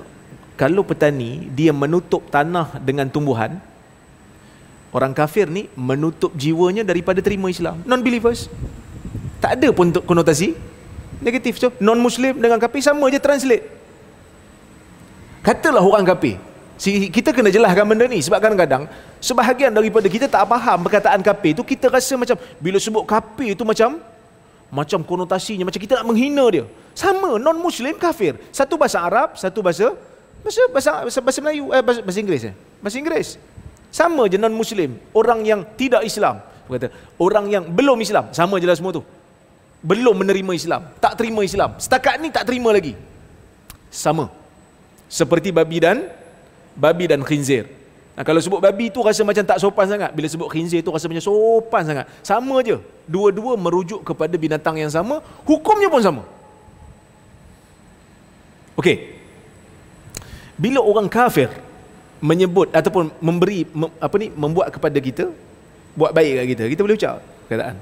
kalau 0.56 0.84
petani 0.88 1.52
dia 1.52 1.76
menutup 1.76 2.28
tanah 2.32 2.80
dengan 2.80 3.12
tumbuhan, 3.12 3.60
orang 4.96 5.12
kafir 5.12 5.52
ni 5.52 5.68
menutup 5.76 6.32
jiwanya 6.36 6.88
daripada 6.88 7.20
terima 7.20 7.52
Islam. 7.52 7.84
Non-believers. 7.84 8.48
Tak 9.40 9.52
ada 9.60 9.68
pun 9.72 9.92
konotasi. 9.92 10.56
Negatif. 11.20 11.60
So, 11.60 11.72
non-Muslim 11.80 12.40
dengan 12.40 12.60
kafir 12.60 12.84
sama 12.84 13.08
je 13.12 13.20
translate. 13.20 13.64
Katalah 15.44 15.84
orang 15.84 16.04
kafir. 16.08 16.40
Kita 17.12 17.36
kena 17.36 17.52
jelaskan 17.52 17.84
benda 17.88 18.08
ni. 18.08 18.24
Sebab 18.24 18.40
kadang-kadang 18.40 18.88
sebahagian 19.20 19.72
daripada 19.72 20.08
kita 20.08 20.32
tak 20.32 20.48
faham 20.48 20.80
perkataan 20.88 21.20
kafir 21.20 21.52
tu 21.52 21.64
kita 21.68 21.92
rasa 21.92 22.16
macam 22.16 22.40
bila 22.56 22.80
sebut 22.80 23.04
kafir 23.04 23.52
tu 23.52 23.68
macam 23.68 24.00
macam 24.72 25.04
konotasinya 25.04 25.68
macam 25.68 25.82
kita 25.84 26.00
nak 26.00 26.08
menghina 26.08 26.46
dia. 26.48 26.64
Sama 26.96 27.36
non 27.36 27.60
muslim 27.60 28.00
kafir. 28.00 28.40
Satu 28.56 28.80
bahasa 28.80 29.04
Arab 29.04 29.36
satu 29.36 29.60
bahasa 29.60 29.92
bahasa 30.40 30.64
bahasa, 30.72 30.92
bahasa, 31.04 31.20
bahasa 31.20 31.40
Melayu 31.44 31.68
eh 31.76 31.84
bahasa, 31.84 32.00
bahasa 32.00 32.20
Inggeris 32.24 32.44
eh. 32.48 32.54
Bahasa 32.80 32.96
Inggeris. 32.96 33.30
Sama 33.92 34.24
je 34.32 34.40
non 34.40 34.56
muslim 34.56 34.96
orang 35.12 35.44
yang 35.44 35.68
tidak 35.76 36.08
Islam. 36.08 36.40
Kata 36.70 36.94
orang 37.20 37.50
yang 37.52 37.64
belum 37.68 38.00
Islam 38.00 38.32
sama 38.32 38.56
jelas 38.56 38.80
semua 38.80 38.96
tu 38.96 39.04
belum 39.80 40.16
menerima 40.22 40.52
Islam 40.56 40.82
tak 41.00 41.16
terima 41.20 41.42
Islam 41.44 41.76
setakat 41.80 42.20
ni 42.20 42.30
tak 42.30 42.48
terima 42.48 42.70
lagi 42.76 42.94
sama 43.90 44.28
seperti 45.10 45.50
babi 45.50 45.78
dan 45.82 46.06
babi 46.78 47.06
dan 47.10 47.24
khinzir 47.26 47.80
Nah, 48.20 48.28
kalau 48.28 48.44
sebut 48.44 48.60
babi 48.60 48.92
tu 48.92 49.00
rasa 49.00 49.24
macam 49.24 49.40
tak 49.48 49.64
sopan 49.64 49.88
sangat. 49.88 50.12
Bila 50.12 50.28
sebut 50.28 50.52
khinzir 50.52 50.84
tu 50.84 50.92
rasa 50.92 51.08
macam 51.08 51.24
sopan 51.24 51.88
sangat. 51.88 52.04
Sama 52.20 52.60
je. 52.60 52.76
Dua-dua 53.08 53.56
merujuk 53.56 54.04
kepada 54.04 54.36
binatang 54.36 54.76
yang 54.76 54.92
sama. 54.92 55.24
Hukumnya 55.48 55.88
pun 55.88 56.04
sama. 56.04 56.28
Okey. 58.76 59.16
Bila 60.60 60.84
orang 60.84 61.08
kafir 61.08 61.48
menyebut 62.20 62.68
ataupun 62.76 63.08
memberi 63.24 63.64
mem, 63.72 63.88
apa 64.04 64.16
ni 64.20 64.28
membuat 64.36 64.76
kepada 64.76 65.00
kita 65.00 65.32
buat 65.96 66.12
baik 66.12 66.44
kat 66.44 66.46
kita, 66.52 66.64
kita 66.76 66.82
boleh 66.84 67.00
ucap 67.00 67.24
kataan. 67.48 67.76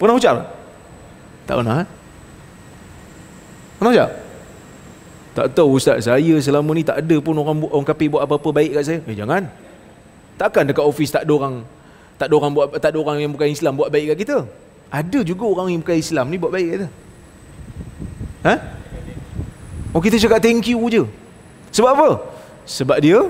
Pernah 0.00 0.16
ucap? 0.16 0.36
Tak 1.44 1.54
pernah. 1.60 1.74
Ha? 1.76 1.84
Pernah 3.76 3.92
ucap? 3.92 4.10
Tak 5.36 5.46
tahu 5.52 5.76
ustaz 5.76 6.08
saya 6.08 6.34
selama 6.40 6.72
ni 6.72 6.82
tak 6.82 7.04
ada 7.04 7.16
pun 7.20 7.36
orang 7.36 7.68
orang 7.68 7.86
kafir 7.86 8.08
buat 8.08 8.24
apa-apa 8.24 8.48
baik 8.50 8.80
kat 8.80 8.84
saya. 8.88 8.98
Eh 9.04 9.14
jangan. 9.14 9.44
Takkan 10.40 10.64
dekat 10.64 10.82
office 10.82 11.12
tak 11.12 11.28
ada 11.28 11.32
orang 11.36 11.54
tak 12.16 12.32
ada 12.32 12.34
orang 12.36 12.52
buat 12.52 12.66
tak 12.80 12.90
ada 12.96 12.98
orang 12.98 13.16
yang 13.20 13.32
bukan 13.32 13.48
Islam 13.52 13.76
buat 13.76 13.92
baik 13.92 14.16
kat 14.16 14.18
kita. 14.24 14.38
Ada 14.90 15.20
juga 15.22 15.44
orang 15.46 15.68
yang 15.70 15.80
bukan 15.84 15.96
Islam 16.00 16.26
ni 16.32 16.36
buat 16.40 16.52
baik 16.52 16.66
kat 16.66 16.76
kita. 16.80 16.88
Ha? 18.40 18.54
Oh 19.92 20.00
kita 20.00 20.16
cakap 20.16 20.40
thank 20.42 20.64
you 20.64 20.80
je. 20.90 21.04
Sebab 21.76 21.90
apa? 21.94 22.08
Sebab 22.64 22.98
dia 22.98 23.20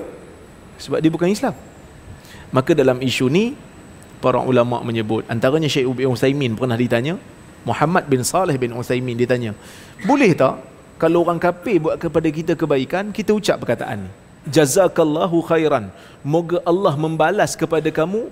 sebab 0.81 0.97
dia 1.03 1.11
bukan 1.13 1.29
Islam. 1.29 1.53
Maka 2.49 2.73
dalam 2.73 2.97
isu 3.03 3.29
ni 3.29 3.53
para 4.23 4.39
ulama 4.39 4.79
menyebut 4.85 5.25
antaranya 5.27 5.67
Syekh 5.67 5.89
Ubi 5.89 6.05
Utsaimin 6.05 6.53
pernah 6.53 6.77
ditanya 6.77 7.17
Muhammad 7.65 8.05
bin 8.05 8.21
Saleh 8.21 8.55
bin 8.61 8.71
Utsaimin 8.77 9.17
ditanya 9.17 9.51
boleh 10.05 10.31
tak 10.37 10.71
kalau 11.01 11.25
orang 11.25 11.41
kafir 11.41 11.81
buat 11.81 11.97
kepada 11.97 12.29
kita 12.29 12.53
kebaikan, 12.53 13.09
kita 13.09 13.33
ucap 13.33 13.57
perkataan 13.65 14.05
ni. 14.05 14.11
Jazakallahu 14.53 15.41
khairan. 15.49 15.89
Moga 16.21 16.61
Allah 16.61 16.93
membalas 16.93 17.57
kepada 17.57 17.89
kamu 17.89 18.29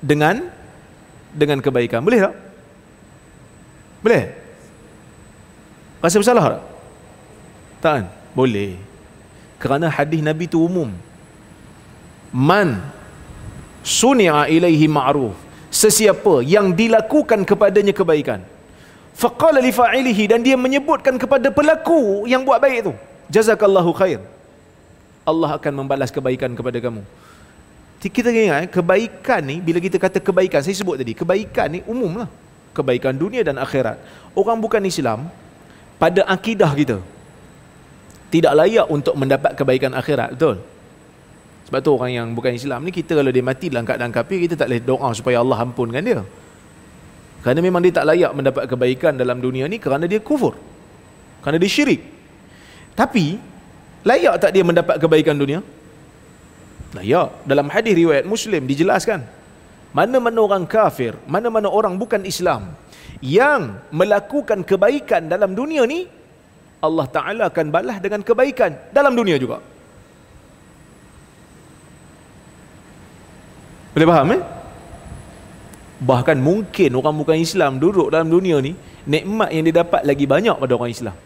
dengan 0.00 0.48
dengan 1.36 1.60
kebaikan. 1.60 2.00
Boleh 2.00 2.24
tak? 2.24 2.34
Boleh? 4.00 4.22
Rasa 6.00 6.16
bersalah 6.16 6.44
tak? 6.56 6.62
Tak 7.84 7.92
kan? 8.00 8.04
Boleh. 8.32 8.80
Kerana 9.60 9.92
hadis 9.92 10.24
Nabi 10.24 10.48
tu 10.48 10.64
umum. 10.64 10.88
Man 12.32 12.80
suni'a 13.84 14.48
ilaihi 14.48 14.88
ma'ruf. 14.88 15.36
Sesiapa 15.68 16.40
yang 16.54 16.72
dilakukan 16.72 17.44
kepadanya 17.44 17.92
kebaikan. 17.92 18.40
Faqala 19.14 19.62
li 19.62 19.70
fa'ilihi 19.70 20.24
dan 20.32 20.40
dia 20.42 20.56
menyebutkan 20.58 21.14
kepada 21.22 21.52
pelaku 21.52 22.26
yang 22.26 22.42
buat 22.42 22.58
baik 22.58 22.90
tu. 22.90 22.92
Jazakallahu 23.30 23.92
khair. 23.94 24.18
Allah 25.24 25.50
akan 25.58 25.72
membalas 25.84 26.10
kebaikan 26.10 26.50
kepada 26.58 26.78
kamu. 26.82 27.02
Kita 28.04 28.28
ingat 28.28 28.68
eh, 28.68 28.68
kebaikan 28.68 29.40
ni 29.40 29.64
bila 29.64 29.80
kita 29.80 29.96
kata 29.96 30.20
kebaikan 30.20 30.60
saya 30.60 30.76
sebut 30.76 31.00
tadi 31.00 31.16
kebaikan 31.16 31.72
ni 31.72 31.80
umum 31.88 32.20
lah 32.20 32.28
kebaikan 32.76 33.16
dunia 33.16 33.40
dan 33.40 33.56
akhirat. 33.56 33.96
Orang 34.36 34.60
bukan 34.60 34.84
Islam 34.84 35.32
pada 35.96 36.20
akidah 36.28 36.68
kita 36.76 36.98
tidak 38.28 38.52
layak 38.60 38.86
untuk 38.92 39.14
mendapat 39.16 39.56
kebaikan 39.56 39.96
akhirat 39.96 40.36
betul 40.36 40.60
sebab 41.64 41.80
tu 41.80 41.90
orang 41.96 42.12
yang 42.12 42.26
bukan 42.36 42.52
Islam 42.52 42.84
ni 42.84 42.92
kita 42.92 43.16
kalau 43.16 43.32
dia 43.32 43.44
mati 43.44 43.72
dalam 43.72 43.88
keadaan 43.88 44.12
kafir 44.12 44.38
kita 44.44 44.54
tak 44.60 44.68
boleh 44.68 44.82
doa 44.84 45.08
supaya 45.16 45.40
Allah 45.40 45.58
ampunkan 45.64 46.04
dia 46.04 46.20
kerana 47.44 47.60
memang 47.60 47.84
dia 47.84 47.92
tak 47.92 48.08
layak 48.08 48.32
mendapat 48.32 48.64
kebaikan 48.64 49.20
dalam 49.20 49.36
dunia 49.36 49.68
ni 49.68 49.76
kerana 49.76 50.08
dia 50.08 50.16
kufur. 50.16 50.56
Kerana 51.44 51.60
dia 51.60 51.68
syirik. 51.68 52.00
Tapi, 52.96 53.36
layak 54.00 54.40
tak 54.40 54.50
dia 54.56 54.64
mendapat 54.64 54.96
kebaikan 54.96 55.36
dunia? 55.36 55.60
Layak. 56.96 57.44
Dalam 57.44 57.68
hadis 57.68 57.92
riwayat 58.00 58.24
Muslim 58.24 58.64
dijelaskan. 58.64 59.20
Mana-mana 59.92 60.40
orang 60.40 60.64
kafir, 60.64 61.20
mana-mana 61.28 61.68
orang 61.68 62.00
bukan 62.00 62.24
Islam 62.24 62.72
yang 63.20 63.76
melakukan 63.92 64.64
kebaikan 64.64 65.28
dalam 65.28 65.52
dunia 65.52 65.84
ni, 65.84 66.08
Allah 66.80 67.06
Ta'ala 67.12 67.52
akan 67.52 67.66
balas 67.68 68.00
dengan 68.00 68.24
kebaikan 68.24 68.88
dalam 68.88 69.12
dunia 69.12 69.36
juga. 69.36 69.60
Boleh 73.94 74.08
faham 74.10 74.28
eh? 74.34 74.42
Bahkan 76.02 76.36
mungkin 76.42 76.90
orang 76.98 77.14
bukan 77.22 77.38
Islam 77.38 77.78
duduk 77.78 78.10
dalam 78.10 78.26
dunia 78.26 78.58
ni 78.58 78.74
Nikmat 79.06 79.54
yang 79.54 79.64
dia 79.70 79.74
dapat 79.86 80.02
lagi 80.02 80.26
banyak 80.26 80.56
pada 80.58 80.72
orang 80.74 80.90
Islam 80.90 81.16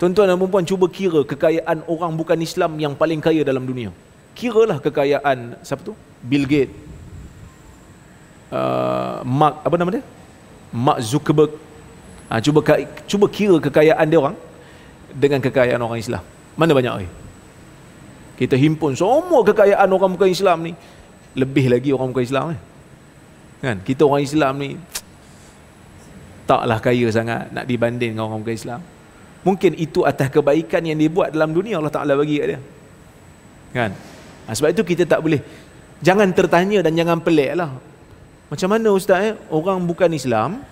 Tuan-tuan 0.00 0.26
dan 0.32 0.36
perempuan 0.40 0.64
cuba 0.64 0.88
kira 0.88 1.20
kekayaan 1.22 1.84
orang 1.86 2.12
bukan 2.16 2.40
Islam 2.40 2.80
yang 2.80 2.96
paling 2.96 3.20
kaya 3.20 3.44
dalam 3.44 3.68
dunia 3.68 3.92
Kiralah 4.32 4.80
kekayaan 4.80 5.60
siapa 5.60 5.84
tu? 5.84 5.92
Bill 6.24 6.48
Gates 6.48 6.72
uh, 8.50 9.20
Mark, 9.22 9.60
apa 9.62 9.76
nama 9.76 9.90
dia? 10.00 10.02
Mark 10.72 10.98
Zuckerberg 11.04 11.52
ha, 12.32 12.40
cuba, 12.40 12.64
cuba 13.04 13.26
kira 13.28 13.60
kekayaan 13.60 14.06
dia 14.08 14.18
orang 14.24 14.36
Dengan 15.12 15.38
kekayaan 15.44 15.78
orang 15.84 16.00
Islam 16.00 16.24
Mana 16.56 16.72
banyak 16.72 17.04
eh? 17.04 17.10
Kita 18.34 18.58
himpun 18.58 18.96
semua 18.98 19.44
kekayaan 19.46 19.86
orang 19.86 20.10
bukan 20.16 20.32
Islam 20.32 20.58
ni 20.66 20.72
Lebih 21.34 21.66
lagi 21.70 21.90
orang 21.90 22.14
bukan 22.14 22.24
Islam 22.24 22.46
eh? 22.54 22.60
Kan? 23.64 23.76
Kita 23.82 24.06
orang 24.06 24.22
Islam 24.22 24.54
ni 24.60 24.70
taklah 26.44 26.78
kaya 26.78 27.08
sangat 27.08 27.48
nak 27.50 27.64
dibanding 27.64 28.14
dengan 28.14 28.28
orang 28.28 28.44
bukan 28.44 28.54
Islam. 28.54 28.80
Mungkin 29.44 29.76
itu 29.76 30.04
atas 30.08 30.32
kebaikan 30.32 30.80
yang 30.84 30.96
dia 30.96 31.10
buat 31.12 31.28
dalam 31.32 31.52
dunia 31.52 31.76
Allah 31.76 31.92
Taala 31.92 32.16
bagi 32.16 32.40
kat 32.40 32.46
dia. 32.56 32.60
Kan? 33.74 33.90
Ha, 34.46 34.54
sebab 34.54 34.70
itu 34.72 34.82
kita 34.84 35.04
tak 35.08 35.20
boleh 35.24 35.40
jangan 36.00 36.28
tertanya 36.32 36.84
dan 36.84 36.92
jangan 36.96 37.18
pelik 37.20 37.52
lah. 37.56 37.72
Macam 38.48 38.68
mana 38.70 38.88
ustaz 38.92 39.32
eh? 39.32 39.34
Orang 39.48 39.84
bukan 39.88 40.12
Islam 40.12 40.62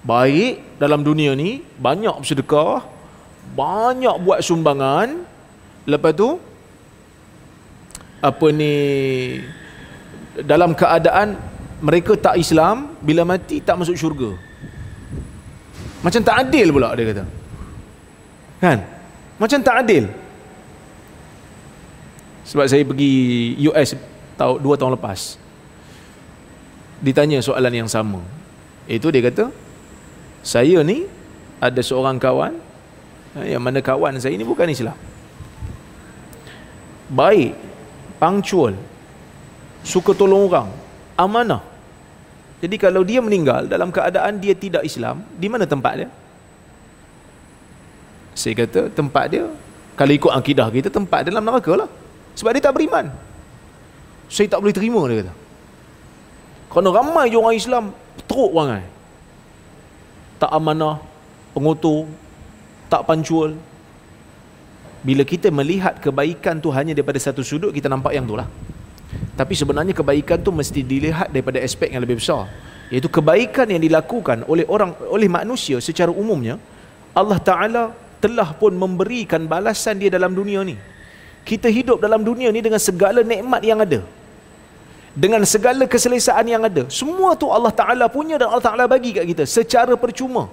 baik 0.00 0.80
dalam 0.80 1.04
dunia 1.04 1.36
ni, 1.36 1.60
banyak 1.76 2.24
bersedekah, 2.24 2.84
banyak 3.52 4.16
buat 4.24 4.40
sumbangan, 4.40 5.24
lepas 5.84 6.12
tu 6.16 6.40
apa 8.20 8.46
ni 8.52 8.74
dalam 10.44 10.76
keadaan 10.76 11.38
mereka 11.80 12.12
tak 12.16 12.36
Islam 12.36 12.96
bila 13.00 13.24
mati 13.24 13.60
tak 13.64 13.80
masuk 13.80 13.96
syurga. 13.96 14.36
Macam 16.00 16.20
tak 16.24 16.36
adil 16.48 16.68
pula 16.72 16.92
dia 16.96 17.08
kata. 17.12 17.24
Kan? 18.60 18.78
Macam 19.40 19.58
tak 19.64 19.76
adil. 19.84 20.04
Sebab 22.44 22.66
saya 22.66 22.82
pergi 22.84 23.12
US 23.68 23.96
tahun 24.36 24.56
dua 24.58 24.74
tahun 24.76 24.96
lepas 24.96 25.40
ditanya 27.00 27.40
soalan 27.40 27.72
yang 27.72 27.88
sama. 27.88 28.20
Itu 28.84 29.08
dia 29.08 29.24
kata, 29.24 29.48
saya 30.44 30.84
ni 30.84 31.08
ada 31.60 31.80
seorang 31.80 32.20
kawan 32.20 32.56
eh, 33.40 33.56
yang 33.56 33.62
mana 33.64 33.80
kawan 33.80 34.20
saya 34.20 34.36
ni 34.36 34.44
bukan 34.44 34.68
Islam. 34.68 34.96
Baik, 37.10 37.56
punctual, 38.22 38.76
suka 39.84 40.12
tolong 40.12 40.48
orang, 40.48 40.68
amanah. 41.16 41.62
Jadi 42.60 42.76
kalau 42.76 43.00
dia 43.00 43.24
meninggal 43.24 43.64
dalam 43.64 43.88
keadaan 43.88 44.36
dia 44.36 44.52
tidak 44.52 44.84
Islam, 44.84 45.24
di 45.36 45.48
mana 45.48 45.64
tempat 45.64 46.04
dia? 46.04 46.08
Saya 48.36 48.56
kata 48.56 48.92
tempat 48.92 49.24
dia 49.32 49.48
kalau 49.96 50.12
ikut 50.16 50.32
akidah 50.32 50.68
kita 50.72 50.88
tempat 50.88 51.28
dalam 51.28 51.44
neraka 51.44 51.76
lah. 51.76 51.88
Sebab 52.32 52.56
dia 52.56 52.62
tak 52.64 52.72
beriman. 52.72 53.12
Saya 54.30 54.48
tak 54.48 54.64
boleh 54.64 54.72
terima 54.72 55.02
dia 55.10 55.26
kata. 55.26 55.34
Kerana 56.70 56.88
ramai 56.94 57.28
je 57.28 57.36
orang 57.36 57.56
Islam 57.58 57.84
teruk 58.30 58.54
bangai. 58.54 58.86
Tak 60.40 60.48
amanah, 60.54 61.02
pengotor, 61.52 62.08
tak 62.88 63.04
pancual. 63.04 63.58
Bila 65.04 65.26
kita 65.26 65.52
melihat 65.52 65.98
kebaikan 66.00 66.62
tu 66.64 66.72
hanya 66.72 66.96
daripada 66.96 67.18
satu 67.20 67.44
sudut, 67.44 67.74
kita 67.74 67.90
nampak 67.90 68.16
yang 68.16 68.24
tu 68.24 68.38
lah. 68.38 68.48
Tapi 69.34 69.54
sebenarnya 69.58 69.94
kebaikan 69.96 70.38
tu 70.40 70.54
mesti 70.54 70.80
dilihat 70.84 71.32
daripada 71.34 71.58
aspek 71.58 71.90
yang 71.90 72.02
lebih 72.04 72.20
besar. 72.22 72.46
Iaitu 72.90 73.06
kebaikan 73.06 73.70
yang 73.70 73.82
dilakukan 73.82 74.44
oleh 74.50 74.66
orang 74.66 74.94
oleh 75.10 75.28
manusia 75.30 75.78
secara 75.78 76.10
umumnya, 76.10 76.58
Allah 77.14 77.38
Ta'ala 77.38 77.82
telah 78.18 78.50
pun 78.54 78.74
memberikan 78.74 79.46
balasan 79.46 79.98
dia 79.98 80.10
dalam 80.10 80.34
dunia 80.34 80.60
ni. 80.66 80.76
Kita 81.46 81.72
hidup 81.72 81.98
dalam 82.04 82.20
dunia 82.20 82.52
ni 82.52 82.60
dengan 82.60 82.78
segala 82.78 83.24
nikmat 83.24 83.62
yang 83.64 83.80
ada 83.80 84.04
dengan 85.14 85.42
segala 85.42 85.84
keselesaan 85.90 86.46
yang 86.46 86.62
ada 86.62 86.86
semua 86.86 87.34
tu 87.34 87.50
Allah 87.50 87.74
Ta'ala 87.74 88.06
punya 88.06 88.38
dan 88.38 88.46
Allah 88.46 88.62
Ta'ala 88.62 88.84
bagi 88.86 89.10
kat 89.10 89.26
kita 89.26 89.42
secara 89.42 89.98
percuma 89.98 90.46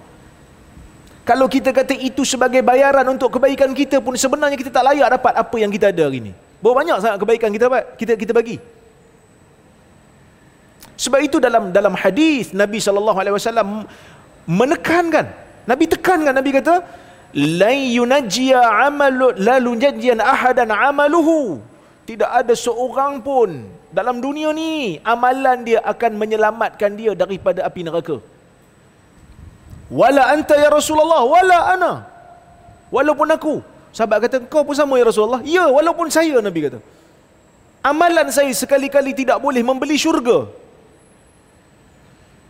kalau 1.22 1.46
kita 1.46 1.70
kata 1.70 1.94
itu 1.94 2.26
sebagai 2.26 2.66
bayaran 2.66 3.06
untuk 3.06 3.30
kebaikan 3.38 3.70
kita 3.78 4.02
pun 4.02 4.18
sebenarnya 4.18 4.58
kita 4.58 4.74
tak 4.74 4.84
layak 4.90 5.08
dapat 5.14 5.34
apa 5.38 5.56
yang 5.62 5.70
kita 5.70 5.94
ada 5.94 6.10
hari 6.10 6.20
ini 6.26 6.34
berapa 6.62 6.76
banyak 6.82 6.98
sangat 7.04 7.18
kebaikan 7.22 7.50
kita 7.56 7.64
dapat 7.70 7.84
kita 8.00 8.14
kita 8.18 8.34
bagi 8.34 8.58
sebab 10.98 11.20
itu 11.22 11.38
dalam 11.38 11.70
dalam 11.70 11.94
hadis 11.94 12.52
Nabi 12.52 12.82
SAW 12.82 13.14
menekankan 14.50 15.26
Nabi 15.70 15.86
tekankan 15.94 16.34
Nabi 16.34 16.50
kata 16.58 16.76
la 17.38 17.72
yunajjiya 17.76 18.62
amalu 18.90 19.36
la 19.48 19.56
lunajjiyan 19.62 20.20
ahadan 20.34 20.74
amaluhu 20.74 21.62
tidak 22.10 22.32
ada 22.40 22.54
seorang 22.56 23.20
pun 23.20 23.68
dalam 23.98 24.18
dunia 24.24 24.50
ni 24.56 24.96
amalan 25.14 25.68
dia 25.68 25.80
akan 25.92 26.12
menyelamatkan 26.22 26.92
dia 27.00 27.12
daripada 27.22 27.60
api 27.68 27.82
neraka. 27.88 28.18
Wala 30.00 30.24
anta 30.36 30.56
ya 30.64 30.70
Rasulullah 30.72 31.24
wala 31.24 31.60
ana. 31.76 31.94
Walaupun 32.96 33.28
aku. 33.36 33.56
Sahabat 33.98 34.18
kata 34.30 34.46
kau 34.54 34.62
pun 34.62 34.78
sama 34.78 34.94
ya 35.02 35.10
Rasulullah. 35.10 35.42
Ya 35.42 35.66
walaupun 35.74 36.14
saya 36.14 36.38
Nabi 36.48 36.70
kata. 36.70 36.80
Amalan 37.82 38.30
saya 38.30 38.54
sekali-kali 38.54 39.12
tidak 39.18 39.42
boleh 39.42 39.66
membeli 39.66 39.98
syurga. 39.98 40.46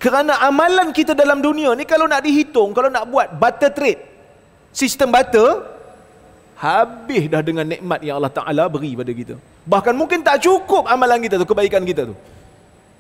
Kerana 0.03 0.33
amalan 0.43 0.91
kita 0.97 1.15
dalam 1.21 1.39
dunia 1.39 1.71
ni 1.79 1.88
kalau 1.88 2.03
nak 2.12 2.21
dihitung, 2.27 2.75
kalau 2.75 2.91
nak 2.91 3.07
buat 3.07 3.27
butter 3.41 3.71
trade, 3.77 4.01
sistem 4.75 5.07
butter, 5.15 5.63
habis 6.60 7.23
dah 7.31 7.39
dengan 7.39 7.63
nikmat 7.63 8.03
yang 8.03 8.19
Allah 8.19 8.33
Ta'ala 8.39 8.67
beri 8.67 8.91
pada 8.99 9.12
kita. 9.15 9.36
Bahkan 9.73 9.93
mungkin 9.95 10.19
tak 10.27 10.43
cukup 10.43 10.83
amalan 10.83 11.23
kita 11.23 11.39
tu, 11.39 11.47
kebaikan 11.47 11.81
kita 11.88 12.12
tu. 12.12 12.15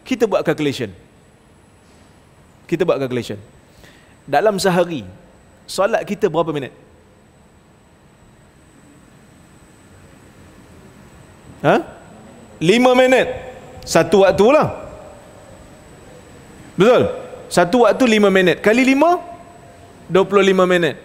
Kita 0.07 0.23
buat 0.23 0.41
calculation. 0.47 0.89
Kita 2.63 2.87
buat 2.87 2.95
calculation. 3.03 3.37
Dalam 4.23 4.55
sehari, 4.55 5.03
solat 5.67 6.01
kita 6.07 6.31
berapa 6.31 6.55
minit? 6.55 6.86
Ha? 11.67 11.83
Lima 12.63 12.95
minit. 12.95 13.27
Satu 13.83 14.23
waktu 14.23 14.45
lah. 14.55 14.67
Betul? 16.79 17.03
Satu 17.51 17.83
waktu 17.83 18.03
lima 18.07 18.31
minit. 18.31 18.63
Kali 18.63 18.87
lima? 18.87 19.19
Dua 20.07 20.23
puluh 20.23 20.47
lima 20.47 20.63
minit. 20.63 20.95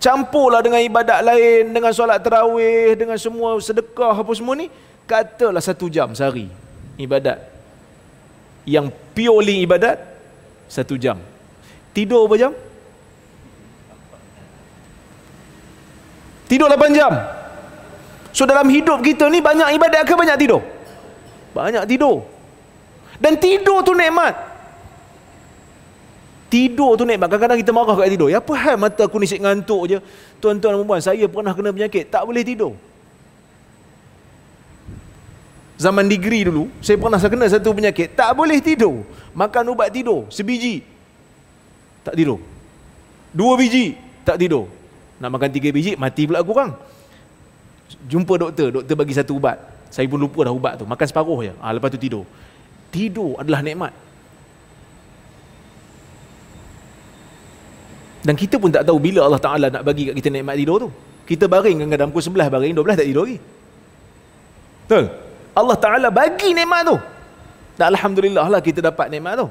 Campurlah 0.00 0.62
dengan 0.64 0.78
ibadat 0.80 1.20
lain, 1.26 1.74
dengan 1.74 1.92
solat 1.92 2.22
terawih, 2.22 2.94
dengan 2.96 3.18
semua 3.20 3.58
sedekah 3.60 4.14
apa 4.16 4.32
semua 4.32 4.56
ni. 4.56 4.72
Katalah 5.04 5.60
satu 5.60 5.90
jam 5.92 6.12
sehari 6.16 6.48
ibadat. 6.96 7.40
Yang 8.68 8.92
purely 9.16 9.64
ibadat, 9.64 9.96
satu 10.68 11.00
jam. 11.00 11.16
Tidur 11.96 12.28
berapa 12.28 12.48
jam? 12.48 12.52
Tidur 16.48 16.68
lapan 16.68 16.92
jam. 16.96 17.12
So 18.32 18.44
dalam 18.44 18.68
hidup 18.68 19.00
kita 19.00 19.26
ni 19.32 19.40
banyak 19.40 19.74
ibadat 19.74 20.04
ke 20.04 20.14
banyak 20.14 20.36
tidur? 20.36 20.60
Banyak 21.56 21.84
tidur. 21.88 22.22
Dan 23.18 23.34
tidur 23.40 23.82
tu 23.82 23.92
nikmat. 23.96 24.48
Tidur 26.48 26.96
tu 26.96 27.04
naik 27.04 27.20
Kadang-kadang 27.20 27.60
kita 27.60 27.70
marah 27.76 27.92
kat 27.92 28.08
tidur. 28.08 28.32
Ya 28.32 28.40
apa 28.40 28.52
hal 28.56 28.80
mata 28.80 29.04
aku 29.04 29.20
ni 29.20 29.28
sik 29.28 29.44
ngantuk 29.44 29.84
je. 29.84 29.98
Tuan-tuan 30.40 30.80
dan 30.80 30.86
puan 30.88 31.00
saya 31.04 31.28
pernah 31.28 31.52
kena 31.52 31.76
penyakit. 31.76 32.08
Tak 32.08 32.24
boleh 32.24 32.40
tidur. 32.40 32.72
Zaman 35.78 36.10
degree 36.10 36.42
dulu, 36.42 36.66
saya 36.82 36.98
pernah 36.98 37.20
saya 37.20 37.30
kena 37.30 37.46
satu 37.46 37.70
penyakit. 37.70 38.16
Tak 38.16 38.32
boleh 38.32 38.58
tidur. 38.64 39.04
Makan 39.36 39.76
ubat 39.76 39.92
tidur. 39.92 40.26
Sebiji. 40.32 40.82
Tak 42.02 42.16
tidur. 42.16 42.40
Dua 43.30 43.52
biji. 43.54 43.94
Tak 44.24 44.40
tidur. 44.40 44.66
Nak 45.20 45.28
makan 45.28 45.50
tiga 45.52 45.68
biji, 45.68 46.00
mati 46.00 46.24
pula 46.24 46.40
kurang. 46.42 46.74
Jumpa 48.08 48.34
doktor. 48.36 48.68
Doktor 48.80 48.94
bagi 48.94 49.14
satu 49.16 49.40
ubat. 49.40 49.56
Saya 49.88 50.04
pun 50.04 50.20
lupa 50.20 50.44
dah 50.44 50.52
ubat 50.52 50.76
tu. 50.76 50.84
Makan 50.84 51.06
separuh 51.08 51.40
je. 51.40 51.52
Ha, 51.56 51.72
lepas 51.72 51.88
tu 51.88 52.00
tidur. 52.00 52.24
Tidur 52.92 53.40
adalah 53.40 53.64
nikmat. 53.64 53.92
Dan 58.24 58.34
kita 58.36 58.60
pun 58.60 58.68
tak 58.68 58.84
tahu 58.84 59.00
bila 59.00 59.24
Allah 59.24 59.40
Ta'ala 59.40 59.66
nak 59.72 59.82
bagi 59.86 60.12
kat 60.12 60.14
kita 60.20 60.28
nikmat 60.28 60.58
tidur 60.60 60.76
tu. 60.84 60.88
Kita 61.24 61.48
baring 61.48 61.84
kadang-kadang 61.84 62.10
pukul 62.12 62.40
11 62.40 62.52
baring, 62.52 62.72
12 62.76 63.00
tak 63.00 63.08
tidur 63.08 63.24
lagi. 63.24 63.38
Betul? 64.84 65.04
Allah 65.56 65.76
Ta'ala 65.76 66.08
bagi 66.12 66.50
nikmat 66.52 66.82
tu. 66.88 66.96
Dan 67.78 67.94
Alhamdulillah 67.94 68.46
lah 68.48 68.60
kita 68.60 68.84
dapat 68.84 69.08
nikmat 69.08 69.40
tu. 69.40 69.48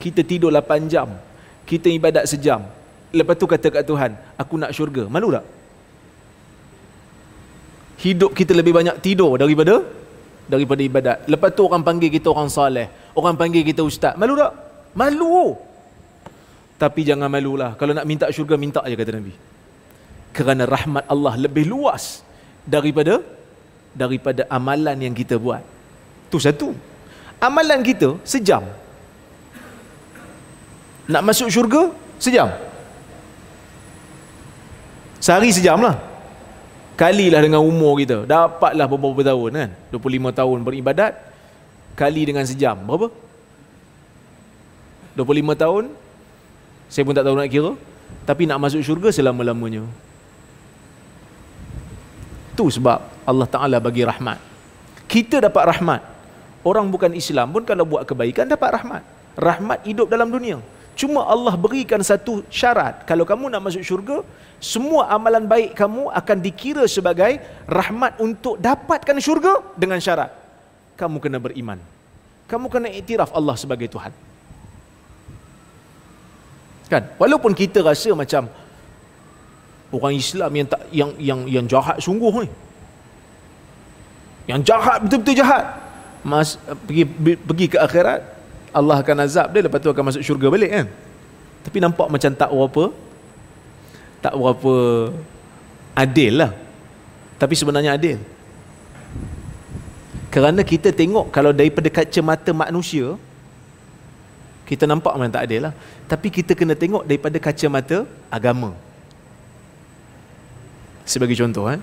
Kita 0.00 0.20
tidur 0.24 0.48
8 0.52 0.88
jam. 0.88 1.08
Kita 1.68 1.86
ibadat 1.92 2.24
sejam. 2.24 2.64
Lepas 3.10 3.34
tu 3.40 3.46
kata 3.50 3.66
kat 3.74 3.84
Tuhan, 3.86 4.10
aku 4.38 4.54
nak 4.62 4.70
syurga. 4.76 5.10
Malu 5.10 5.34
tak? 5.34 5.46
Hidup 8.00 8.32
kita 8.32 8.52
lebih 8.56 8.72
banyak 8.72 8.96
tidur 9.04 9.36
daripada 9.36 9.82
daripada 10.50 10.80
ibadat. 10.82 11.16
Lepas 11.30 11.50
tu 11.54 11.62
orang 11.68 11.82
panggil 11.86 12.10
kita 12.10 12.30
orang 12.34 12.50
saleh. 12.50 12.86
Orang 13.14 13.34
panggil 13.38 13.62
kita 13.66 13.82
ustaz. 13.86 14.14
Malu 14.20 14.34
tak? 14.38 14.52
Malu. 14.94 15.54
Tapi 16.80 17.00
jangan 17.04 17.28
malulah. 17.28 17.76
Kalau 17.76 17.92
nak 17.92 18.08
minta 18.08 18.26
syurga, 18.32 18.56
minta 18.56 18.80
aja 18.80 18.96
kata 18.96 19.12
Nabi. 19.20 19.34
Kerana 20.32 20.64
rahmat 20.64 21.04
Allah 21.12 21.34
lebih 21.36 21.68
luas 21.68 22.24
daripada 22.64 23.20
daripada 23.92 24.46
amalan 24.48 24.96
yang 24.96 25.14
kita 25.14 25.36
buat. 25.36 25.60
Tu 26.32 26.38
satu. 26.40 26.72
Amalan 27.42 27.84
kita 27.84 28.16
sejam. 28.24 28.64
Nak 31.10 31.22
masuk 31.26 31.48
syurga, 31.50 31.90
sejam. 32.22 32.48
Sehari 35.20 35.52
sejam 35.52 35.78
lah. 35.78 36.00
Kalilah 36.96 37.40
dengan 37.44 37.60
umur 37.60 38.00
kita. 38.00 38.24
Dapatlah 38.24 38.88
beberapa 38.88 39.20
tahun 39.20 39.50
kan. 39.52 39.70
25 39.92 40.32
tahun 40.32 40.58
beribadat. 40.64 41.12
Kali 41.94 42.24
dengan 42.24 42.44
sejam. 42.48 42.76
Berapa? 42.80 43.12
25 45.14 45.62
tahun 45.62 45.84
saya 46.90 47.02
pun 47.06 47.14
tak 47.14 47.24
tahu 47.26 47.36
nak 47.38 47.50
kira 47.50 47.72
tapi 48.26 48.48
nak 48.48 48.58
masuk 48.62 48.82
syurga 48.82 49.12
selama-lamanya 49.14 49.86
tu 52.54 52.66
sebab 52.66 52.98
Allah 53.26 53.48
Ta'ala 53.48 53.76
bagi 53.78 54.02
rahmat 54.02 54.38
kita 55.10 55.42
dapat 55.42 55.76
rahmat 55.76 56.00
orang 56.66 56.86
bukan 56.90 57.14
Islam 57.14 57.50
pun 57.50 57.62
kalau 57.66 57.86
buat 57.86 58.06
kebaikan 58.06 58.46
dapat 58.46 58.80
rahmat 58.80 59.02
rahmat 59.38 59.78
hidup 59.86 60.10
dalam 60.10 60.30
dunia 60.30 60.58
cuma 60.98 61.24
Allah 61.24 61.54
berikan 61.54 62.00
satu 62.00 62.42
syarat 62.52 63.04
kalau 63.08 63.24
kamu 63.28 63.50
nak 63.52 63.62
masuk 63.66 63.82
syurga 63.84 64.24
semua 64.60 65.08
amalan 65.08 65.44
baik 65.48 65.72
kamu 65.76 66.12
akan 66.12 66.38
dikira 66.44 66.84
sebagai 66.84 67.40
rahmat 67.64 68.20
untuk 68.20 68.60
dapatkan 68.60 69.16
syurga 69.18 69.60
dengan 69.76 69.98
syarat 70.02 70.30
kamu 71.00 71.16
kena 71.22 71.38
beriman 71.40 71.78
kamu 72.50 72.66
kena 72.68 72.88
iktiraf 72.92 73.30
Allah 73.32 73.56
sebagai 73.56 73.88
Tuhan 73.88 74.12
Kan? 76.90 77.06
Walaupun 77.22 77.54
kita 77.54 77.86
rasa 77.86 78.10
macam 78.18 78.50
orang 79.94 80.14
Islam 80.18 80.50
yang 80.50 80.66
tak 80.66 80.82
yang 80.90 81.10
yang 81.22 81.40
yang 81.46 81.64
jahat 81.70 82.02
sungguh 82.02 82.42
ni. 82.42 82.50
Yang 84.50 84.74
jahat 84.74 84.98
betul-betul 85.06 85.38
jahat. 85.38 85.64
mas, 86.20 86.58
pergi 86.84 87.06
pergi 87.38 87.66
ke 87.70 87.78
akhirat 87.80 88.20
Allah 88.70 89.02
akan 89.02 89.26
azab 89.26 89.50
dia 89.50 89.66
lepas 89.66 89.78
tu 89.82 89.90
akan 89.90 90.04
masuk 90.10 90.22
syurga 90.22 90.46
balik 90.50 90.70
kan? 90.70 90.86
Tapi 91.66 91.78
nampak 91.82 92.06
macam 92.08 92.30
tak 92.32 92.50
berapa 92.50 92.84
tak 94.20 94.34
berapa 94.36 94.74
adil 95.96 96.32
lah. 96.44 96.52
Tapi 97.40 97.54
sebenarnya 97.56 97.96
adil. 97.96 98.20
Kerana 100.30 100.62
kita 100.62 100.94
tengok 100.94 101.34
kalau 101.34 101.50
daripada 101.50 101.90
kacamata 101.90 102.54
manusia 102.54 103.18
kita 104.68 104.86
nampak 104.86 105.10
memang 105.18 105.34
tak 105.34 105.50
adil 105.50 105.66
lah. 105.66 105.74
Tapi 106.06 106.30
kita 106.30 106.54
kena 106.54 106.78
tengok 106.78 107.02
daripada 107.02 107.36
kacamata 107.42 108.06
agama. 108.30 108.70
Sebagai 111.02 111.34
contoh 111.34 111.66
kan? 111.66 111.82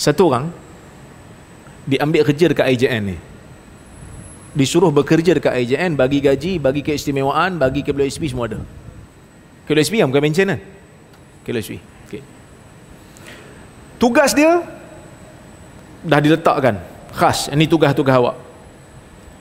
Satu 0.00 0.32
orang 0.32 0.48
diambil 1.84 2.24
kerja 2.24 2.48
dekat 2.48 2.72
IJN 2.72 3.02
ni 3.12 3.18
disuruh 4.56 4.90
bekerja 4.90 5.36
dekat 5.36 5.54
IJN 5.62 5.94
bagi 5.94 6.18
gaji 6.18 6.58
bagi 6.58 6.82
keistimewaan 6.82 7.56
bagi 7.56 7.86
KWSP 7.86 8.30
semua 8.30 8.50
ada. 8.50 8.58
KWSP 9.70 10.02
yang 10.02 10.10
bukan 10.10 10.22
mention 10.26 10.50
kan? 10.50 10.60
KWSP 11.46 11.78
okay. 12.06 12.22
tugas 13.98 14.34
dia 14.34 14.62
dah 16.02 16.20
diletakkan. 16.22 16.78
Khas 17.10 17.50
ini 17.50 17.66
tugas-tugas 17.66 18.14
awak. 18.14 18.36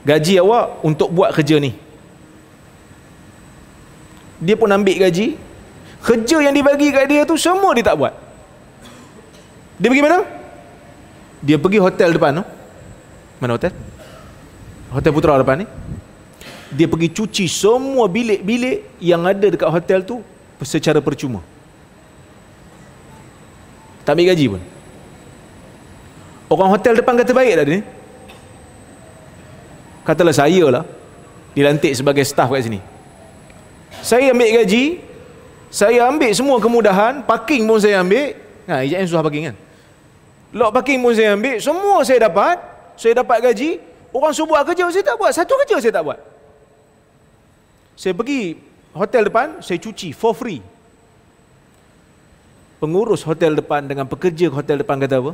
Gaji 0.05 0.41
awak 0.41 0.81
untuk 0.81 1.13
buat 1.13 1.29
kerja 1.33 1.61
ni. 1.61 1.77
Dia 4.41 4.55
pun 4.57 4.71
ambil 4.71 4.95
gaji. 4.95 5.37
Kerja 5.99 6.37
yang 6.39 6.55
dibagi 6.55 6.95
kat 6.95 7.11
dia 7.11 7.27
tu 7.27 7.35
semua 7.35 7.75
dia 7.75 7.85
tak 7.85 7.99
buat. 7.99 8.15
Dia 9.77 9.91
pergi 9.91 10.03
mana? 10.03 10.39
dia 11.39 11.55
pergi 11.55 11.79
hotel 11.79 12.15
depan 12.15 12.43
tu. 12.43 12.45
Mana 13.39 13.55
hotel? 13.55 13.71
Hotel 14.93 15.11
putra 15.13 15.37
depan 15.37 15.63
ni? 15.63 15.67
Dia 16.69 16.85
pergi 16.85 17.09
cuci 17.09 17.45
semua 17.49 18.05
bilik-bilik 18.05 19.01
yang 19.01 19.25
ada 19.25 19.47
dekat 19.49 19.69
hotel 19.69 20.05
tu 20.05 20.21
secara 20.61 21.01
percuma. 21.01 21.41
Tak 24.05 24.13
ambil 24.13 24.33
gaji 24.33 24.45
pun. 24.53 24.61
Orang 26.49 26.69
hotel 26.73 26.97
depan 26.97 27.13
kata 27.17 27.33
baik 27.33 27.53
tak 27.57 27.65
dia 27.69 27.75
ni? 27.77 27.81
Katalah 30.05 30.33
saya 30.33 30.65
lah. 30.69 30.85
Dilantik 31.53 31.93
sebagai 31.93 32.25
staff 32.25 32.49
kat 32.49 32.65
sini. 32.65 32.81
Saya 34.01 34.33
ambil 34.33 34.61
gaji 34.61 35.09
saya 35.69 36.09
ambil 36.09 36.33
semua 36.33 36.57
kemudahan 36.57 37.21
parking 37.21 37.69
pun 37.69 37.77
saya 37.77 38.01
ambil. 38.01 38.33
Ha, 38.65 38.81
IJN 38.85 39.05
susah 39.05 39.21
parking 39.21 39.53
kan? 39.53 39.55
Lock 40.49 40.73
parking 40.73 40.97
pun 40.97 41.13
saya 41.13 41.37
ambil, 41.37 41.61
semua 41.61 42.01
saya 42.01 42.25
dapat. 42.25 42.57
Saya 42.97 43.21
dapat 43.21 43.37
gaji. 43.45 43.77
Orang 44.09 44.33
suruh 44.33 44.49
buat 44.49 44.65
kerja, 44.65 44.89
saya 44.89 45.05
tak 45.05 45.17
buat. 45.21 45.31
Satu 45.33 45.53
kerja 45.65 45.77
saya 45.77 45.93
tak 45.93 46.05
buat. 46.05 46.19
Saya 47.93 48.13
pergi 48.15 48.57
hotel 48.95 49.27
depan, 49.29 49.61
saya 49.61 49.77
cuci 49.77 50.15
for 50.15 50.33
free. 50.33 50.63
Pengurus 52.79 53.27
hotel 53.27 53.59
depan 53.59 53.85
dengan 53.85 54.07
pekerja 54.07 54.47
hotel 54.47 54.81
depan 54.81 54.97
kata 55.03 55.19
apa? 55.19 55.33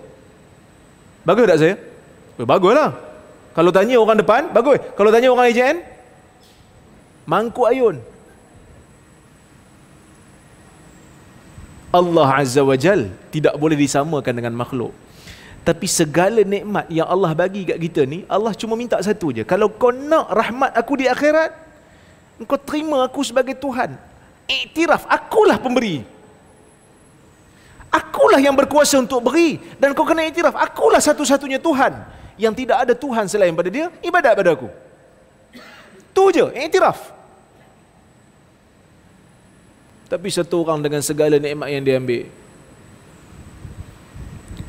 Bagus 1.23 1.45
tak 1.45 1.59
saya? 1.61 1.75
Eh, 2.41 2.45
baguslah. 2.45 2.91
Kalau 3.55 3.71
tanya 3.71 3.95
orang 4.01 4.19
depan, 4.19 4.41
bagus. 4.51 4.81
Kalau 4.97 5.09
tanya 5.13 5.31
orang 5.31 5.47
AJN, 5.53 5.77
mangkuk 7.29 7.69
ayun. 7.69 8.01
Allah 11.95 12.29
Azza 12.43 12.59
wa 12.59 12.75
Jal 12.75 13.07
tidak 13.31 13.55
boleh 13.55 13.79
disamakan 13.79 14.33
dengan 14.35 14.51
makhluk. 14.51 14.91
Tapi 15.65 15.89
segala 15.89 16.45
nikmat 16.45 16.85
yang 16.93 17.09
Allah 17.09 17.33
bagi 17.33 17.65
kat 17.65 17.81
kita 17.81 18.05
ni, 18.05 18.21
Allah 18.29 18.53
cuma 18.53 18.77
minta 18.77 19.01
satu 19.01 19.33
je. 19.33 19.41
Kalau 19.41 19.65
kau 19.73 19.89
nak 19.89 20.29
rahmat 20.29 20.77
aku 20.77 21.01
di 21.01 21.09
akhirat, 21.09 21.49
kau 22.45 22.61
terima 22.61 23.01
aku 23.01 23.25
sebagai 23.25 23.57
Tuhan. 23.57 23.97
Iktiraf, 24.45 25.09
akulah 25.09 25.57
pemberi. 25.57 26.05
Akulah 27.89 28.37
yang 28.37 28.53
berkuasa 28.53 29.01
untuk 29.01 29.25
beri. 29.25 29.57
Dan 29.81 29.97
kau 29.97 30.05
kena 30.05 30.29
iktiraf, 30.29 30.53
akulah 30.53 31.01
satu-satunya 31.01 31.57
Tuhan. 31.57 31.97
Yang 32.37 32.53
tidak 32.61 32.77
ada 32.85 32.93
Tuhan 32.93 33.25
selain 33.25 33.57
pada 33.57 33.73
dia, 33.73 33.89
ibadat 34.05 34.37
pada 34.37 34.53
aku. 34.53 34.69
Tu 36.13 36.23
je, 36.37 36.45
iktiraf. 36.61 37.09
Tapi 40.05 40.29
satu 40.29 40.61
orang 40.61 40.85
dengan 40.85 41.01
segala 41.01 41.41
nikmat 41.41 41.73
yang 41.73 41.81
dia 41.81 41.97
ambil, 41.97 42.29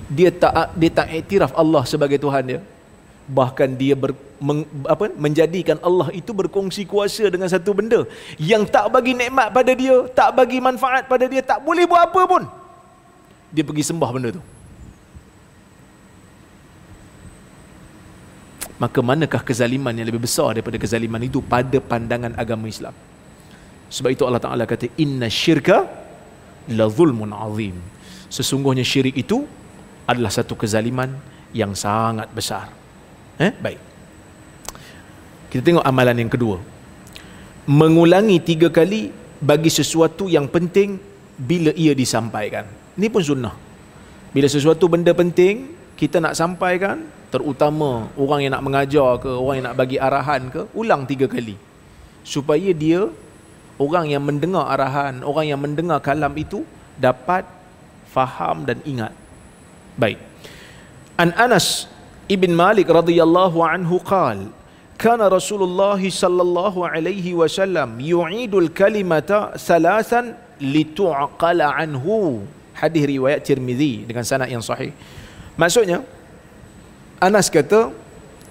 dia 0.06 0.30
tak 0.30 0.74
dia 0.78 0.90
tak 0.90 1.08
iktiraf 1.10 1.52
Allah 1.62 1.82
sebagai 1.86 2.18
Tuhan 2.22 2.44
dia. 2.46 2.60
Bahkan 3.26 3.74
dia 3.74 3.98
ber, 3.98 4.14
meng, 4.38 4.62
apa 4.86 5.10
menjadikan 5.18 5.82
Allah 5.82 6.14
itu 6.14 6.30
berkongsi 6.30 6.86
kuasa 6.86 7.26
dengan 7.26 7.50
satu 7.50 7.74
benda. 7.74 8.06
Yang 8.38 8.70
tak 8.70 8.86
bagi 8.94 9.18
nikmat 9.18 9.50
pada 9.50 9.72
dia 9.74 10.06
tak 10.14 10.30
bagi 10.38 10.62
manfaat 10.62 11.10
pada 11.10 11.26
dia 11.26 11.42
tak 11.42 11.58
boleh 11.66 11.84
buat 11.90 12.06
apa 12.06 12.22
pun. 12.22 12.42
Dia 13.50 13.66
pergi 13.66 13.82
sembah 13.82 14.10
benda 14.14 14.30
tu. 14.38 14.42
Maka 18.76 19.00
manakah 19.00 19.40
kezaliman 19.40 19.96
yang 19.96 20.06
lebih 20.06 20.22
besar 20.28 20.52
daripada 20.52 20.76
kezaliman 20.76 21.22
itu 21.24 21.40
pada 21.40 21.80
pandangan 21.80 22.36
agama 22.36 22.68
Islam? 22.68 22.92
Sebab 23.88 24.10
itu 24.12 24.22
Allah 24.28 24.42
Taala 24.42 24.68
kata 24.68 24.86
inna 25.00 25.32
syirka 25.32 25.88
la 26.70 26.86
zulmun 26.92 27.32
azim. 27.32 27.74
Sesungguhnya 28.28 28.84
syirik 28.84 29.16
itu 29.16 29.48
adalah 30.06 30.30
satu 30.30 30.54
kezaliman 30.54 31.10
yang 31.50 31.74
sangat 31.74 32.30
besar. 32.30 32.70
Eh? 33.42 33.52
Baik. 33.52 33.80
Kita 35.50 35.62
tengok 35.62 35.84
amalan 35.84 36.26
yang 36.26 36.30
kedua. 36.32 36.58
Mengulangi 37.66 38.38
tiga 38.38 38.70
kali 38.70 39.10
bagi 39.42 39.68
sesuatu 39.68 40.30
yang 40.30 40.46
penting 40.46 40.96
bila 41.36 41.74
ia 41.74 41.92
disampaikan. 41.92 42.64
Ini 42.96 43.10
pun 43.12 43.22
sunnah. 43.22 43.54
Bila 44.32 44.46
sesuatu 44.46 44.86
benda 44.88 45.12
penting, 45.12 45.74
kita 45.98 46.20
nak 46.20 46.36
sampaikan, 46.36 47.08
terutama 47.32 48.08
orang 48.16 48.40
yang 48.46 48.52
nak 48.54 48.64
mengajar 48.64 49.16
ke, 49.20 49.32
orang 49.32 49.54
yang 49.60 49.66
nak 49.72 49.78
bagi 49.80 49.96
arahan 50.00 50.42
ke, 50.52 50.60
ulang 50.76 51.08
tiga 51.08 51.26
kali. 51.28 51.56
Supaya 52.20 52.70
dia, 52.72 53.08
orang 53.80 54.12
yang 54.12 54.22
mendengar 54.24 54.68
arahan, 54.68 55.24
orang 55.24 55.46
yang 55.48 55.60
mendengar 55.60 55.98
kalam 56.04 56.32
itu, 56.36 56.64
dapat 57.00 57.44
faham 58.12 58.64
dan 58.64 58.80
ingat. 58.84 59.12
Baik. 59.96 60.20
An 61.16 61.32
Anas 61.32 61.88
ibn 62.28 62.52
Malik 62.52 62.92
radhiyallahu 62.92 63.64
anhu 63.64 63.96
qal 64.04 64.52
kana 65.00 65.32
Rasulullah 65.32 65.96
sallallahu 65.96 66.84
alaihi 66.84 67.32
wasallam 67.32 67.96
yu'idul 67.96 68.68
kalimata 68.76 69.56
salasan 69.56 70.36
litu'qala 70.60 71.72
anhu. 71.80 72.44
Hadis 72.76 73.08
riwayat 73.08 73.40
Tirmizi 73.40 74.04
dengan 74.04 74.20
sanad 74.20 74.52
yang 74.52 74.60
sahih. 74.60 74.92
Maksudnya 75.56 76.04
Anas 77.16 77.48
kata 77.48 77.88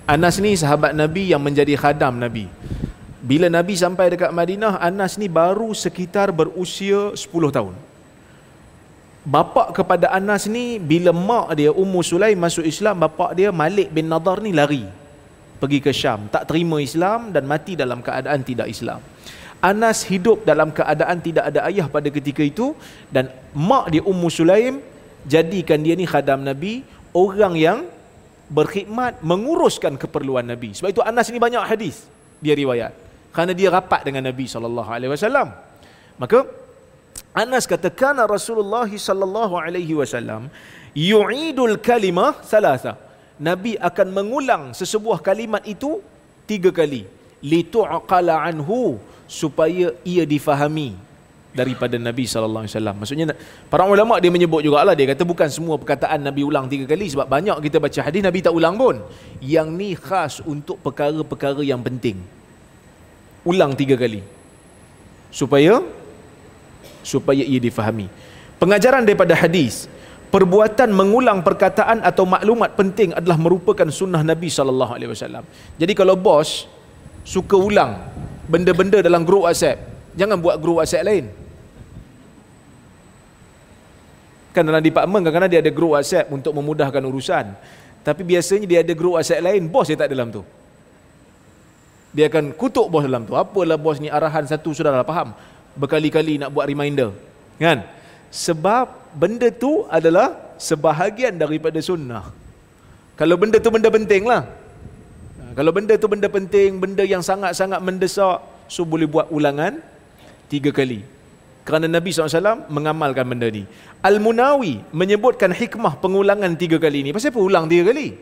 Anas 0.09 0.41
ni 0.41 0.57
sahabat 0.57 0.97
Nabi 0.97 1.29
yang 1.29 1.41
menjadi 1.45 1.77
khadam 1.77 2.17
Nabi. 2.17 2.49
Bila 3.21 3.49
Nabi 3.53 3.77
sampai 3.77 4.17
dekat 4.17 4.33
Madinah 4.33 4.81
Anas 4.81 5.17
ni 5.21 5.29
baru 5.29 5.73
sekitar 5.77 6.33
berusia 6.33 7.13
10 7.13 7.21
tahun 7.53 7.73
Bapa 9.25 9.73
kepada 9.73 10.13
Anas 10.13 10.45
ni 10.45 10.77
bila 10.77 11.09
mak 11.09 11.57
dia 11.57 11.73
Ummu 11.73 12.05
Sulaim 12.05 12.37
masuk 12.37 12.61
Islam, 12.61 13.01
bapa 13.01 13.33
dia 13.33 13.49
Malik 13.49 13.89
bin 13.89 14.05
Nadar 14.05 14.37
ni 14.37 14.53
lari 14.53 14.85
pergi 15.57 15.79
ke 15.81 15.89
Syam, 15.89 16.29
tak 16.29 16.45
terima 16.45 16.77
Islam 16.77 17.33
dan 17.33 17.49
mati 17.49 17.73
dalam 17.73 18.05
keadaan 18.05 18.45
tidak 18.45 18.69
Islam. 18.69 19.01
Anas 19.65 20.05
hidup 20.05 20.45
dalam 20.45 20.69
keadaan 20.69 21.25
tidak 21.25 21.49
ada 21.49 21.65
ayah 21.65 21.89
pada 21.89 22.05
ketika 22.13 22.45
itu 22.45 22.77
dan 23.09 23.33
mak 23.57 23.89
dia 23.89 24.05
Ummu 24.05 24.29
Sulaim 24.29 24.77
jadikan 25.25 25.81
dia 25.81 25.97
ni 25.97 26.05
khadam 26.05 26.45
Nabi, 26.45 26.85
orang 27.09 27.53
yang 27.57 27.79
berkhidmat 28.45 29.25
menguruskan 29.25 29.97
keperluan 29.97 30.45
Nabi. 30.45 30.77
Sebab 30.77 30.93
itu 30.93 31.01
Anas 31.01 31.33
ni 31.33 31.41
banyak 31.41 31.65
hadis 31.65 32.05
dia 32.37 32.53
riwayat. 32.53 32.93
Kerana 33.33 33.57
dia 33.57 33.73
rapat 33.73 34.05
dengan 34.05 34.29
Nabi 34.29 34.45
sallallahu 34.45 34.89
alaihi 34.93 35.09
wasallam. 35.09 35.49
Maka 36.21 36.45
Anas 37.43 37.67
kata 37.71 37.91
kana 38.01 38.23
Rasulullah 38.35 38.87
sallallahu 38.87 39.59
alaihi 39.59 39.93
wasallam 39.99 40.47
yu'idul 40.95 41.75
kalimah 41.89 42.39
salasa. 42.51 42.95
Nabi 43.47 43.75
akan 43.89 44.07
mengulang 44.17 44.63
sesebuah 44.79 45.19
kalimat 45.19 45.59
itu 45.67 45.99
tiga 46.47 46.71
kali 46.71 47.03
litu'qala 47.51 48.35
anhu 48.49 48.95
supaya 49.27 49.91
ia 50.07 50.23
difahami 50.23 50.95
daripada 51.59 51.99
Nabi 52.07 52.23
sallallahu 52.23 52.63
alaihi 52.63 52.75
wasallam. 52.75 52.95
Maksudnya 53.03 53.25
para 53.71 53.83
ulama 53.83 54.15
dia 54.23 54.31
menyebut 54.31 54.63
jugalah 54.63 54.95
dia 54.99 55.07
kata 55.11 55.23
bukan 55.27 55.49
semua 55.51 55.75
perkataan 55.81 56.19
Nabi 56.27 56.41
ulang 56.47 56.71
tiga 56.71 56.87
kali 56.91 57.11
sebab 57.11 57.27
banyak 57.35 57.57
kita 57.67 57.77
baca 57.85 57.99
hadis 58.07 58.23
Nabi 58.27 58.39
tak 58.47 58.55
ulang 58.59 58.79
pun. 58.79 58.95
Yang 59.55 59.67
ni 59.79 59.91
khas 60.07 60.33
untuk 60.53 60.79
perkara-perkara 60.85 61.63
yang 61.71 61.83
penting. 61.83 62.19
Ulang 63.43 63.75
tiga 63.75 63.99
kali. 63.99 64.23
Supaya 65.31 65.83
supaya 67.05 67.45
ia 67.45 67.61
difahami. 67.61 68.09
Pengajaran 68.57 69.05
daripada 69.05 69.37
hadis, 69.37 69.85
perbuatan 70.33 70.89
mengulang 70.89 71.45
perkataan 71.45 72.01
atau 72.01 72.25
maklumat 72.25 72.73
penting 72.73 73.13
adalah 73.13 73.37
merupakan 73.37 73.85
sunnah 73.93 74.25
Nabi 74.25 74.49
sallallahu 74.49 74.91
alaihi 74.97 75.13
wasallam. 75.13 75.45
Jadi 75.77 75.93
kalau 75.93 76.17
bos 76.17 76.65
suka 77.21 77.53
ulang 77.53 78.01
benda-benda 78.49 79.05
dalam 79.05 79.21
grup 79.21 79.45
WhatsApp, 79.45 79.77
jangan 80.17 80.41
buat 80.41 80.57
grup 80.57 80.81
WhatsApp 80.81 81.05
lain. 81.05 81.25
Kan 84.55 84.65
dalam 84.65 84.81
department 84.81 85.21
kadang-kadang 85.21 85.51
dia 85.51 85.61
ada 85.61 85.71
grup 85.71 85.93
WhatsApp 85.93 86.31
untuk 86.33 86.55
memudahkan 86.55 87.03
urusan. 87.05 87.45
Tapi 88.01 88.21
biasanya 88.23 88.65
dia 88.65 88.79
ada 88.81 88.93
grup 88.95 89.19
WhatsApp 89.19 89.43
lain, 89.43 89.67
bos 89.69 89.85
dia 89.85 89.99
tak 89.99 90.09
dalam 90.09 90.31
tu. 90.31 90.41
Dia 92.15 92.31
akan 92.31 92.55
kutuk 92.55 92.87
bos 92.87 93.03
dalam 93.03 93.27
tu. 93.27 93.35
Apalah 93.35 93.75
bos 93.75 93.99
ni 93.99 94.07
arahan 94.07 94.47
satu 94.47 94.71
sudah 94.71 94.95
dah 94.95 95.03
faham. 95.03 95.35
Berkali-kali 95.75 96.39
nak 96.41 96.51
buat 96.55 96.65
reminder. 96.71 97.11
Kan? 97.59 97.83
Sebab 98.31 99.15
benda 99.15 99.47
tu 99.51 99.87
adalah 99.87 100.35
sebahagian 100.59 101.35
daripada 101.35 101.79
sunnah. 101.79 102.31
Kalau 103.19 103.35
benda 103.39 103.57
tu 103.63 103.71
benda 103.71 103.87
penting 103.87 104.23
lah. 104.27 104.43
Kalau 105.55 105.71
benda 105.71 105.95
tu 105.95 106.07
benda 106.11 106.27
penting, 106.27 106.83
benda 106.83 107.03
yang 107.07 107.23
sangat-sangat 107.23 107.79
mendesak, 107.79 108.43
so 108.67 108.83
boleh 108.83 109.07
buat 109.07 109.31
ulangan 109.31 109.79
tiga 110.51 110.75
kali. 110.75 110.99
Kerana 111.65 111.87
Nabi 111.89 112.11
SAW 112.11 112.67
mengamalkan 112.69 113.25
benda 113.25 113.47
ni. 113.47 113.63
Al-Munawi 114.03 114.83
menyebutkan 114.93 115.49
hikmah 115.49 115.97
pengulangan 116.03 116.53
tiga 116.59 116.77
kali 116.77 117.07
ni. 117.07 117.09
Pasal 117.15 117.33
apa 117.33 117.41
ulang 117.41 117.65
tiga 117.71 117.89
kali? 117.89 118.13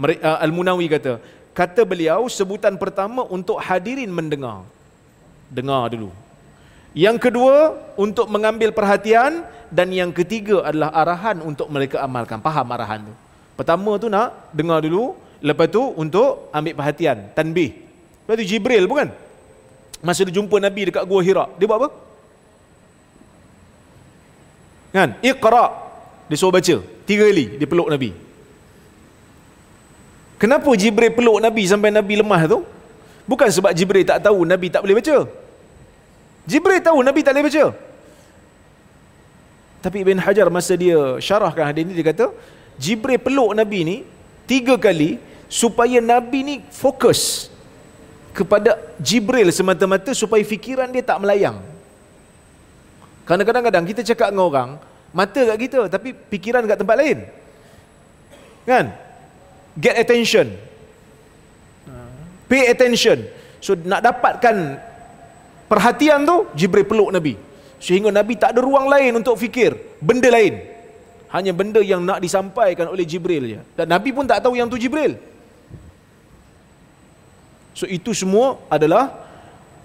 Uh, 0.00 0.38
Al-Munawi 0.46 0.86
kata, 0.88 1.20
kata 1.52 1.84
beliau 1.84 2.24
sebutan 2.30 2.78
pertama 2.80 3.26
untuk 3.28 3.60
hadirin 3.60 4.08
mendengar. 4.08 4.64
Dengar 5.52 5.92
dulu. 5.92 6.08
Yang 6.94 7.30
kedua, 7.30 7.78
untuk 7.94 8.26
mengambil 8.26 8.74
perhatian. 8.74 9.46
Dan 9.70 9.94
yang 9.94 10.10
ketiga 10.10 10.66
adalah 10.66 10.90
arahan 10.90 11.38
untuk 11.46 11.70
mereka 11.70 12.02
amalkan. 12.02 12.42
Faham 12.42 12.74
arahan 12.74 13.06
tu. 13.06 13.14
Pertama 13.54 13.94
tu 14.02 14.10
nak 14.10 14.50
dengar 14.50 14.82
dulu. 14.82 15.14
Lepas 15.38 15.70
tu 15.70 15.78
untuk 15.94 16.50
ambil 16.50 16.74
perhatian. 16.74 17.30
Tanbih. 17.38 17.78
Lepas 18.26 18.34
tu 18.42 18.44
Jibril 18.50 18.90
bukan? 18.90 19.14
Masa 20.02 20.26
dia 20.26 20.34
jumpa 20.34 20.58
Nabi 20.58 20.90
dekat 20.90 21.06
Gua 21.06 21.22
Hira. 21.22 21.46
Dia 21.54 21.70
buat 21.70 21.78
apa? 21.78 21.88
Kan? 24.90 25.08
Iqra. 25.22 25.64
Dia 26.26 26.36
suruh 26.36 26.50
baca. 26.50 26.76
Tiga 27.06 27.24
kali 27.30 27.62
dia 27.62 27.66
peluk 27.70 27.86
Nabi. 27.86 28.10
Kenapa 30.40 30.70
Jibril 30.74 31.14
peluk 31.14 31.38
Nabi 31.38 31.62
sampai 31.68 31.94
Nabi 31.94 32.18
lemah 32.18 32.42
tu? 32.50 32.66
Bukan 33.30 33.48
sebab 33.54 33.70
Jibril 33.70 34.02
tak 34.02 34.24
tahu 34.24 34.42
Nabi 34.42 34.66
tak 34.66 34.82
boleh 34.82 34.98
baca. 34.98 35.30
Jibril 36.50 36.82
tahu 36.82 36.98
Nabi 37.06 37.20
tak 37.22 37.32
boleh 37.38 37.46
baca. 37.46 37.64
Tapi 39.80 39.96
Ibn 40.04 40.18
Hajar 40.26 40.46
masa 40.50 40.74
dia 40.74 40.98
syarahkan 41.22 41.64
hadis 41.70 41.86
ni 41.88 41.94
dia 41.96 42.04
kata 42.10 42.26
Jibril 42.74 43.22
peluk 43.22 43.54
Nabi 43.54 43.80
ni 43.86 43.96
tiga 44.50 44.74
kali 44.74 45.22
supaya 45.46 46.02
Nabi 46.02 46.38
ni 46.42 46.54
fokus 46.74 47.48
kepada 48.34 48.76
Jibril 48.98 49.48
semata-mata 49.54 50.10
supaya 50.12 50.42
fikiran 50.42 50.90
dia 50.90 51.06
tak 51.06 51.22
melayang. 51.22 51.62
Kerana 53.24 53.42
kadang-kadang 53.46 53.84
kita 53.86 54.02
cakap 54.02 54.34
dengan 54.34 54.50
orang, 54.50 54.70
mata 55.14 55.40
kat 55.54 55.58
kita 55.58 55.80
tapi 55.86 56.10
pikiran 56.12 56.66
kat 56.66 56.78
tempat 56.82 56.96
lain. 56.98 57.18
Kan? 58.66 58.90
Get 59.78 60.02
attention. 60.02 60.50
Pay 62.50 62.74
attention. 62.74 63.22
So 63.62 63.78
nak 63.78 64.02
dapatkan 64.02 64.89
perhatian 65.70 66.26
tu, 66.26 66.50
Jibril 66.58 66.82
peluk 66.82 67.14
Nabi. 67.14 67.38
Sehingga 67.80 68.10
Nabi 68.10 68.34
tak 68.36 68.52
ada 68.52 68.60
ruang 68.60 68.90
lain 68.90 69.22
untuk 69.22 69.38
fikir 69.38 69.78
benda 70.02 70.28
lain. 70.28 70.58
Hanya 71.30 71.54
benda 71.54 71.78
yang 71.78 72.02
nak 72.02 72.18
disampaikan 72.18 72.90
oleh 72.90 73.06
Jibril 73.06 73.44
je. 73.46 73.60
Dan 73.78 73.86
Nabi 73.86 74.10
pun 74.10 74.26
tak 74.26 74.42
tahu 74.42 74.58
yang 74.58 74.66
tu 74.66 74.74
Jibril. 74.74 75.14
So 77.72 77.86
itu 77.86 78.10
semua 78.12 78.58
adalah 78.66 79.14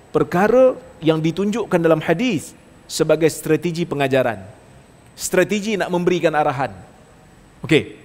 perkara 0.10 0.74
yang 1.06 1.22
ditunjukkan 1.22 1.80
dalam 1.80 2.02
hadis 2.02 2.58
sebagai 2.90 3.30
strategi 3.30 3.86
pengajaran. 3.86 4.42
Strategi 5.14 5.78
nak 5.78 5.94
memberikan 5.94 6.34
arahan. 6.34 6.74
Okey. 7.62 7.96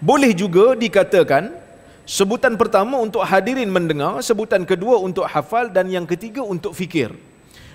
Boleh 0.00 0.32
juga 0.32 0.72
dikatakan 0.74 1.59
sebutan 2.08 2.54
pertama 2.60 3.00
untuk 3.00 3.24
hadirin 3.24 3.68
mendengar, 3.68 4.20
sebutan 4.20 4.62
kedua 4.68 5.00
untuk 5.00 5.26
hafal 5.26 5.72
dan 5.72 5.88
yang 5.88 6.04
ketiga 6.04 6.44
untuk 6.44 6.72
fikir. 6.76 7.12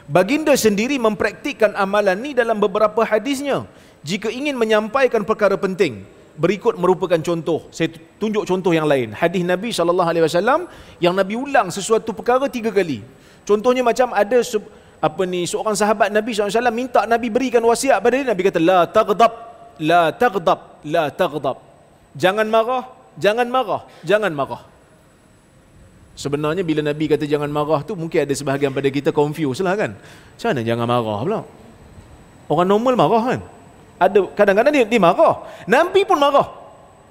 Baginda 0.06 0.54
sendiri 0.54 1.02
mempraktikkan 1.02 1.74
amalan 1.74 2.18
ni 2.22 2.32
dalam 2.38 2.62
beberapa 2.62 3.02
hadisnya. 3.02 3.66
Jika 4.06 4.30
ingin 4.30 4.54
menyampaikan 4.54 5.26
perkara 5.26 5.58
penting, 5.58 6.06
berikut 6.38 6.78
merupakan 6.78 7.18
contoh. 7.18 7.66
Saya 7.74 7.90
tunjuk 8.22 8.46
contoh 8.46 8.70
yang 8.70 8.86
lain. 8.86 9.18
Hadis 9.18 9.42
Nabi 9.42 9.74
saw 9.74 9.90
yang 11.02 11.18
Nabi 11.18 11.34
ulang 11.34 11.74
sesuatu 11.74 12.14
perkara 12.14 12.46
tiga 12.46 12.70
kali. 12.70 13.02
Contohnya 13.50 13.82
macam 13.82 14.14
ada 14.14 14.38
apa 15.06 15.22
ni 15.28 15.44
seorang 15.46 15.76
sahabat 15.78 16.10
Nabi 16.10 16.32
SAW 16.32 16.72
minta 16.72 17.04
Nabi 17.06 17.28
berikan 17.30 17.62
wasiat 17.62 18.00
pada 18.00 18.16
dia 18.16 18.26
Nabi 18.26 18.42
kata 18.48 18.60
la 18.64 18.80
taghdab 18.88 19.34
la 19.84 20.04
taghdab 20.10 20.60
la 20.88 21.04
taghdab 21.12 21.58
jangan 22.16 22.48
marah 22.48 22.95
jangan 23.20 23.48
marah 23.48 23.84
jangan 24.04 24.32
marah. 24.32 24.64
Sebenarnya 26.16 26.64
bila 26.64 26.80
Nabi 26.80 27.12
kata 27.12 27.28
jangan 27.28 27.52
marah 27.52 27.84
tu 27.84 27.92
mungkin 28.00 28.24
ada 28.24 28.32
sebahagian 28.32 28.72
pada 28.72 28.88
kita 28.88 29.12
confuse 29.12 29.60
lah 29.60 29.76
kan. 29.76 29.92
Macam 30.00 30.48
mana 30.48 30.62
jangan 30.64 30.88
marah 30.88 31.18
pula? 31.28 31.40
Orang 32.48 32.68
normal 32.72 32.94
marah 32.96 33.24
kan? 33.36 33.40
Ada 34.00 34.20
kadang-kadang 34.32 34.74
dia, 34.76 34.86
dia 34.88 35.00
marah. 35.00 35.44
Nabi 35.68 36.08
pun 36.08 36.16
marah. 36.16 36.48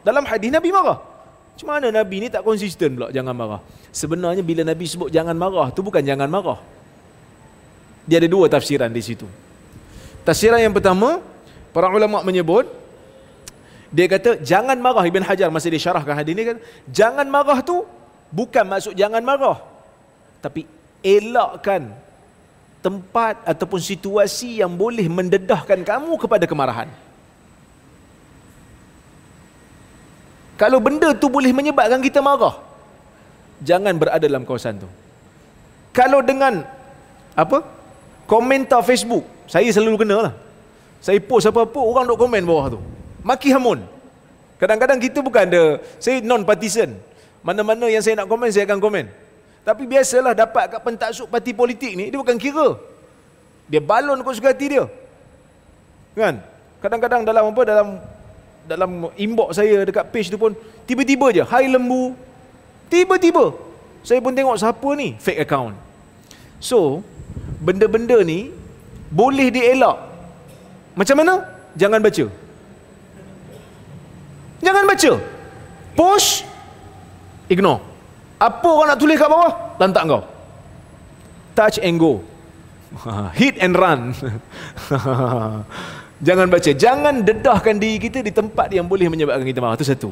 Dalam 0.01 0.25
hadis 0.25 0.49
Nabi 0.49 0.73
marah. 0.73 1.05
Macam 1.53 1.67
mana 1.69 1.87
Nabi 1.93 2.17
ni 2.25 2.29
tak 2.33 2.43
konsisten 2.49 2.97
pula 2.97 3.12
jangan 3.12 3.37
marah? 3.37 3.61
Sebenarnya 3.93 4.40
bila 4.40 4.64
Nabi 4.64 4.88
sebut 4.88 5.12
jangan 5.12 5.37
marah 5.37 5.69
tu 5.69 5.85
bukan 5.85 6.01
jangan 6.01 6.27
marah. 6.27 6.59
Dia 8.09 8.25
ada 8.25 8.29
dua 8.29 8.49
tafsiran 8.49 8.88
di 8.88 9.05
situ. 9.05 9.29
Tafsiran 10.25 10.61
yang 10.61 10.73
pertama, 10.73 11.21
para 11.77 11.93
ulama 11.93 12.25
menyebut 12.25 12.64
dia 13.94 14.07
kata 14.11 14.42
jangan 14.42 14.74
marah 14.83 15.07
Ibn 15.07 15.22
Hajar 15.22 15.48
masa 15.54 15.70
dia 15.70 15.78
syarahkan 15.78 16.18
hadis 16.18 16.35
ini 16.35 16.42
kan, 16.50 16.57
jangan 16.90 17.26
marah 17.30 17.62
tu 17.62 17.87
bukan 18.35 18.64
maksud 18.66 18.98
jangan 18.98 19.22
marah. 19.22 19.62
Tapi 20.42 20.66
elakkan 21.00 21.94
tempat 22.83 23.40
ataupun 23.46 23.78
situasi 23.78 24.61
yang 24.61 24.74
boleh 24.74 25.07
mendedahkan 25.07 25.80
kamu 25.87 26.12
kepada 26.18 26.44
kemarahan. 26.50 26.90
Kalau 30.59 30.78
benda 30.83 31.14
tu 31.14 31.30
boleh 31.30 31.54
menyebabkan 31.54 32.02
kita 32.02 32.18
marah, 32.18 32.59
jangan 33.62 33.94
berada 33.94 34.26
dalam 34.26 34.42
kawasan 34.42 34.83
tu. 34.83 34.88
Kalau 35.94 36.18
dengan 36.18 36.66
apa? 37.38 37.74
komentar 38.24 38.80
Facebook 38.80 39.24
saya 39.44 39.68
selalu 39.68 40.04
kena 40.04 40.16
lah 40.28 40.35
saya 41.04 41.20
post 41.20 41.48
apa-apa 41.48 41.76
orang 41.76 42.09
duk 42.09 42.16
komen 42.16 42.42
bawah 42.48 42.66
tu 42.76 42.80
maki 43.25 43.51
hamun. 43.51 43.83
Kadang-kadang 44.61 45.01
kita 45.03 45.19
bukan 45.25 45.49
ada 45.51 45.65
saya 45.99 46.23
non 46.23 46.47
partisan 46.47 46.95
mana-mana 47.45 47.89
yang 47.93 48.05
saya 48.05 48.21
nak 48.21 48.29
komen 48.31 48.53
saya 48.53 48.65
akan 48.69 48.81
komen. 48.81 49.07
Tapi 49.65 49.89
biasalah 49.89 50.37
dapat 50.37 50.77
kat 50.77 50.81
pentaksub 50.85 51.27
parti 51.33 51.57
politik 51.57 51.97
ni 51.97 52.13
dia 52.13 52.21
bukan 52.21 52.37
kira. 52.37 52.77
Dia 53.65 53.81
balon 53.81 54.21
kau 54.21 54.37
suka 54.37 54.53
hati 54.53 54.77
dia. 54.77 54.85
Kan? 56.12 56.41
Kadang-kadang 56.85 57.25
dalam 57.25 57.49
apa 57.49 57.62
dalam 57.64 57.89
dalam 58.68 58.91
inbox 59.16 59.57
saya 59.57 59.85
dekat 59.89 60.09
page 60.12 60.29
tu 60.29 60.37
pun 60.41 60.53
tiba-tiba 60.85 61.33
je 61.33 61.43
hai 61.45 61.64
lembu. 61.68 62.12
Tiba-tiba 62.93 63.57
saya 64.05 64.20
pun 64.20 64.37
tengok 64.37 64.61
siapa 64.61 64.89
ni? 65.01 65.16
Fake 65.16 65.49
account. 65.49 65.77
So 66.61 67.01
benda-benda 67.61 68.20
ni 68.20 68.53
boleh 69.09 69.49
dielak. 69.49 69.97
Macam 70.93 71.16
mana? 71.20 71.35
Jangan 71.72 72.05
baca. 72.05 72.43
Jangan 74.65 74.85
baca. 74.89 75.12
Push, 75.95 76.43
ignore. 77.53 77.85
Apa 78.41 78.67
orang 78.67 78.97
nak 78.97 78.99
tulis 78.99 79.21
kat 79.21 79.29
bawah? 79.29 79.77
Lantak 79.77 80.03
kau. 80.09 80.23
Touch 81.55 81.79
and 81.85 82.01
go. 82.01 82.25
Hit 83.39 83.61
and 83.61 83.77
run. 83.77 84.17
Jangan 86.27 86.49
baca. 86.49 86.71
Jangan 86.73 87.21
dedahkan 87.21 87.77
diri 87.77 88.01
kita 88.01 88.25
di 88.25 88.33
tempat 88.33 88.73
yang 88.73 88.89
boleh 88.89 89.12
menyebabkan 89.12 89.45
kita 89.45 89.61
marah. 89.61 89.77
Itu 89.77 89.87
satu. 89.87 90.11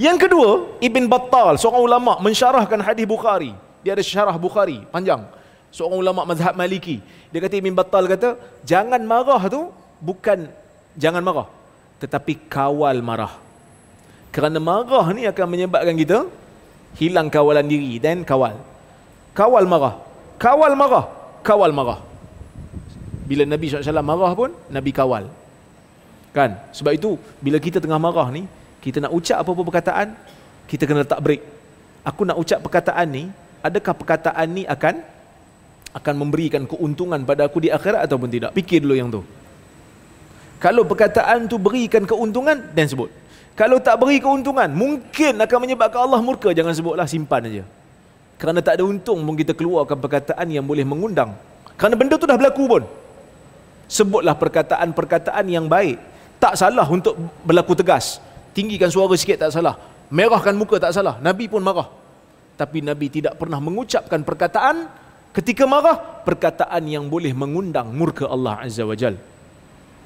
Yang 0.00 0.30
kedua, 0.30 0.80
Ibn 0.80 1.04
Battal, 1.10 1.60
seorang 1.60 1.82
ulama 1.84 2.16
mensyarahkan 2.24 2.80
hadis 2.80 3.04
Bukhari. 3.04 3.52
Dia 3.84 3.92
ada 3.92 4.04
syarah 4.06 4.36
Bukhari, 4.40 4.86
panjang 4.88 5.20
seorang 5.70 6.02
ulama 6.02 6.26
mazhab 6.26 6.54
maliki 6.58 6.98
dia 7.30 7.38
kata 7.38 7.54
Ibn 7.62 7.74
Battal 7.78 8.04
kata 8.10 8.28
jangan 8.66 8.98
marah 9.06 9.42
tu 9.46 9.70
bukan 10.02 10.50
jangan 10.98 11.22
marah 11.22 11.46
tetapi 12.02 12.50
kawal 12.50 12.98
marah 13.00 13.38
kerana 14.34 14.58
marah 14.62 15.06
ni 15.16 15.26
akan 15.26 15.46
menyebabkan 15.50 15.96
kita 15.98 16.18
hilang 16.98 17.28
kawalan 17.30 17.66
diri 17.66 17.98
dan 18.02 18.22
kawal 18.26 18.56
kawal 19.34 19.64
marah 19.66 19.94
kawal 20.38 20.72
marah 20.74 21.04
kawal 21.46 21.72
marah 21.74 22.00
bila 23.30 23.46
Nabi 23.46 23.66
SAW 23.70 24.02
marah 24.02 24.32
pun 24.34 24.50
Nabi 24.70 24.90
kawal 24.90 25.24
Kan? 26.30 26.54
Sebab 26.70 26.92
itu 26.94 27.18
bila 27.42 27.58
kita 27.58 27.82
tengah 27.82 27.98
marah 27.98 28.30
ni, 28.30 28.46
kita 28.78 29.02
nak 29.02 29.12
ucap 29.12 29.42
apa-apa 29.42 29.62
perkataan, 29.66 30.08
kita 30.70 30.86
kena 30.86 31.02
letak 31.02 31.20
break. 31.20 31.42
Aku 32.06 32.22
nak 32.22 32.38
ucap 32.38 32.62
perkataan 32.62 33.06
ni, 33.10 33.24
adakah 33.60 33.94
perkataan 33.98 34.46
ni 34.54 34.62
akan 34.64 35.02
akan 35.90 36.14
memberikan 36.14 36.62
keuntungan 36.70 37.18
pada 37.26 37.50
aku 37.50 37.66
di 37.66 37.68
akhirat 37.68 38.06
ataupun 38.06 38.30
tidak? 38.30 38.54
Fikir 38.54 38.78
dulu 38.86 38.94
yang 38.94 39.10
tu. 39.10 39.26
Kalau 40.62 40.86
perkataan 40.86 41.50
tu 41.50 41.58
berikan 41.58 42.06
keuntungan, 42.06 42.70
dan 42.72 42.86
sebut. 42.86 43.10
Kalau 43.58 43.76
tak 43.82 44.00
beri 44.00 44.22
keuntungan, 44.22 44.70
mungkin 44.72 45.36
akan 45.36 45.58
menyebabkan 45.60 46.00
Allah 46.00 46.20
murka, 46.24 46.50
jangan 46.54 46.72
sebutlah, 46.72 47.04
simpan 47.04 47.44
aja. 47.44 47.64
Kerana 48.40 48.64
tak 48.64 48.80
ada 48.80 48.88
untung 48.88 49.20
pun 49.20 49.36
kita 49.36 49.52
keluarkan 49.52 50.00
perkataan 50.00 50.48
yang 50.48 50.64
boleh 50.64 50.80
mengundang. 50.80 51.36
Kerana 51.76 51.92
benda 51.92 52.16
tu 52.16 52.24
dah 52.24 52.40
berlaku 52.40 52.64
pun. 52.64 52.82
Sebutlah 53.84 54.32
perkataan-perkataan 54.32 55.44
yang 55.44 55.68
baik 55.68 56.00
tak 56.40 56.56
salah 56.56 56.88
untuk 56.88 57.20
berlaku 57.44 57.76
tegas. 57.76 58.16
Tinggikan 58.56 58.88
suara 58.88 59.12
sikit 59.12 59.44
tak 59.44 59.52
salah. 59.52 59.76
Merahkan 60.08 60.56
muka 60.56 60.80
tak 60.80 60.96
salah. 60.96 61.20
Nabi 61.20 61.52
pun 61.52 61.60
marah. 61.60 61.92
Tapi 62.56 62.80
Nabi 62.80 63.12
tidak 63.12 63.36
pernah 63.36 63.60
mengucapkan 63.60 64.24
perkataan 64.24 64.88
ketika 65.36 65.68
marah. 65.68 66.24
Perkataan 66.24 66.80
yang 66.88 67.12
boleh 67.12 67.36
mengundang 67.36 67.92
murka 67.92 68.24
Allah 68.24 68.64
Azza 68.64 68.88
wa 68.88 68.96
Jal. 68.96 69.20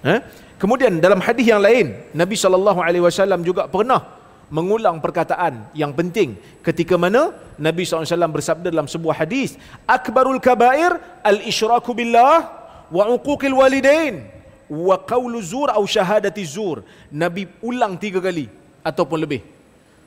Eh? 0.03 0.19
Kemudian 0.55 1.03
dalam 1.03 1.19
hadis 1.19 1.51
yang 1.51 1.59
lain, 1.59 1.99
Nabi 2.15 2.39
SAW 2.39 3.43
juga 3.43 3.67
pernah 3.67 4.25
mengulang 4.53 5.03
perkataan 5.03 5.75
yang 5.75 5.91
penting. 5.91 6.39
Ketika 6.63 6.95
mana 6.95 7.35
Nabi 7.59 7.83
SAW 7.83 8.07
bersabda 8.31 8.69
dalam 8.71 8.87
sebuah 8.87 9.25
hadis 9.25 9.59
akbarul 9.83 10.39
kabair 10.39 10.95
al 11.27 11.43
isyraku 11.43 11.91
billah 11.97 12.49
wa 12.87 13.05
uquqil 13.19 13.57
walidain 13.57 14.23
wa 14.71 14.97
qawlu 15.03 15.43
zur 15.43 15.75
atau 15.75 15.85
syahadati 15.85 16.47
zur. 16.47 16.87
Nabi 17.11 17.51
ulang 17.65 17.99
tiga 17.99 18.23
kali 18.23 18.47
ataupun 18.87 19.19
lebih. 19.27 19.43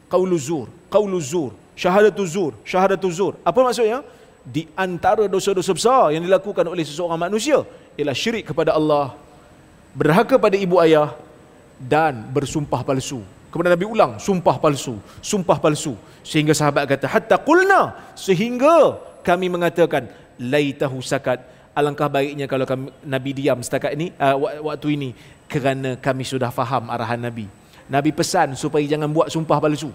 Qawlu 0.07 0.39
zur 0.39 0.71
qawlu 0.87 1.19
zur 1.19 1.51
syahadatu 1.75 2.23
zur 2.23 2.55
syahadatu 2.63 3.11
zur. 3.11 3.33
Apa 3.43 3.59
maksudnya? 3.67 3.99
Di 4.47 4.63
antara 4.79 5.27
dosa-dosa 5.27 5.75
besar 5.75 6.15
yang 6.15 6.23
dilakukan 6.23 6.63
oleh 6.71 6.87
seseorang 6.87 7.19
manusia 7.19 7.67
ialah 7.99 8.15
syirik 8.15 8.47
kepada 8.47 8.71
Allah 8.79 9.11
berhaka 9.93 10.35
pada 10.35 10.57
ibu 10.57 10.79
ayah 10.81 11.13
dan 11.77 12.25
bersumpah 12.33 12.81
palsu 12.81 13.21
kemudian 13.53 13.73
nabi 13.75 13.87
ulang 13.87 14.17
sumpah 14.17 14.57
palsu 14.59 14.97
sumpah 15.21 15.57
palsu 15.61 15.93
sehingga 16.25 16.51
sahabat 16.51 16.89
kata 16.89 17.05
hatta 17.07 17.37
qulna 17.39 17.95
sehingga 18.17 18.97
kami 19.21 19.47
mengatakan 19.47 20.09
laitahu 20.39 20.99
sakat 21.03 21.43
alangkah 21.77 22.09
baiknya 22.09 22.49
kalau 22.49 22.65
kami, 22.65 22.89
Nabi 23.05 23.29
diam 23.37 23.61
setakat 23.61 23.93
ini 23.93 24.09
uh, 24.17 24.65
waktu 24.65 24.97
ini 24.97 25.09
kerana 25.45 25.93
kami 26.01 26.25
sudah 26.25 26.49
faham 26.49 26.89
arahan 26.89 27.21
Nabi. 27.21 27.45
Nabi 27.85 28.09
pesan 28.09 28.57
supaya 28.57 28.81
jangan 28.83 29.07
buat 29.13 29.29
sumpah 29.29 29.61
palsu. 29.61 29.93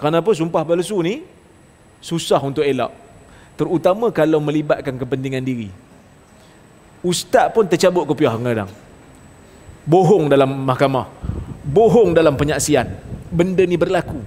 Kenapa 0.00 0.32
sumpah 0.32 0.64
palsu 0.64 0.96
ni 1.04 1.28
susah 2.00 2.40
untuk 2.40 2.64
elak. 2.64 2.90
Terutama 3.60 4.08
kalau 4.08 4.40
melibatkan 4.40 4.96
kepentingan 4.96 5.44
diri. 5.44 5.68
Ustaz 7.02 7.54
pun 7.54 7.64
tercabut 7.66 8.04
kopiah 8.06 8.34
kadang. 8.34 8.70
Bohong 9.86 10.26
dalam 10.26 10.50
mahkamah. 10.66 11.06
Bohong 11.62 12.12
dalam 12.12 12.34
penyaksian. 12.34 12.90
Benda 13.30 13.62
ni 13.64 13.78
berlaku. 13.78 14.20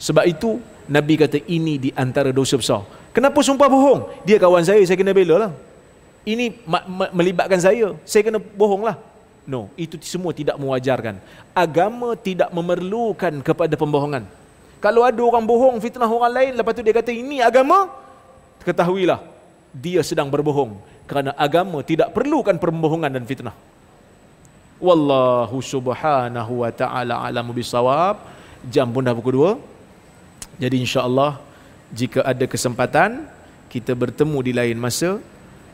Sebab 0.00 0.24
itu 0.24 0.58
Nabi 0.90 1.14
kata 1.20 1.38
ini 1.46 1.78
di 1.78 1.90
antara 1.94 2.34
dosa 2.34 2.58
besar. 2.58 2.82
Kenapa 3.14 3.38
sumpah 3.44 3.68
bohong? 3.70 4.24
Dia 4.26 4.40
kawan 4.40 4.64
saya, 4.66 4.82
saya 4.82 4.98
kena 4.98 5.14
bela 5.14 5.48
lah. 5.48 5.52
Ini 6.26 6.62
melibatkan 7.14 7.60
saya, 7.62 7.94
saya 8.02 8.22
kena 8.26 8.38
bohong 8.40 8.84
lah. 8.84 8.96
No, 9.48 9.72
itu 9.74 9.96
semua 10.04 10.30
tidak 10.36 10.60
mewajarkan. 10.60 11.18
Agama 11.56 12.14
tidak 12.14 12.52
memerlukan 12.52 13.40
kepada 13.40 13.74
pembohongan. 13.74 14.26
Kalau 14.80 15.04
ada 15.04 15.20
orang 15.20 15.44
bohong, 15.44 15.76
fitnah 15.80 16.08
orang 16.08 16.32
lain, 16.32 16.52
lepas 16.56 16.72
tu 16.72 16.80
dia 16.80 16.94
kata 16.96 17.12
ini 17.12 17.44
agama, 17.44 17.92
ketahuilah, 18.64 19.20
dia 19.74 20.00
sedang 20.00 20.32
berbohong. 20.32 20.76
Kerana 21.10 21.34
agama 21.34 21.82
tidak 21.82 22.14
perlukan 22.14 22.54
pembohongan 22.54 23.10
dan 23.10 23.26
fitnah. 23.26 23.56
Wallahu 24.78 25.58
subhanahu 25.58 26.62
wa 26.62 26.70
ta'ala 26.70 27.26
alamu 27.26 27.50
bisawab. 27.50 28.22
Jam 28.70 28.86
pun 28.94 29.02
dah 29.02 29.10
pukul 29.10 29.34
dua. 29.34 29.50
Jadi 30.62 30.86
insya-Allah 30.86 31.42
jika 31.90 32.22
ada 32.22 32.46
kesempatan 32.46 33.26
kita 33.66 33.98
bertemu 33.98 34.38
di 34.46 34.52
lain 34.54 34.78
masa 34.78 35.18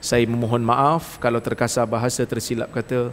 saya 0.00 0.24
memohon 0.24 0.64
maaf 0.64 1.20
kalau 1.20 1.40
terkasar 1.40 1.84
bahasa 1.84 2.24
tersilap 2.24 2.72
kata 2.72 3.12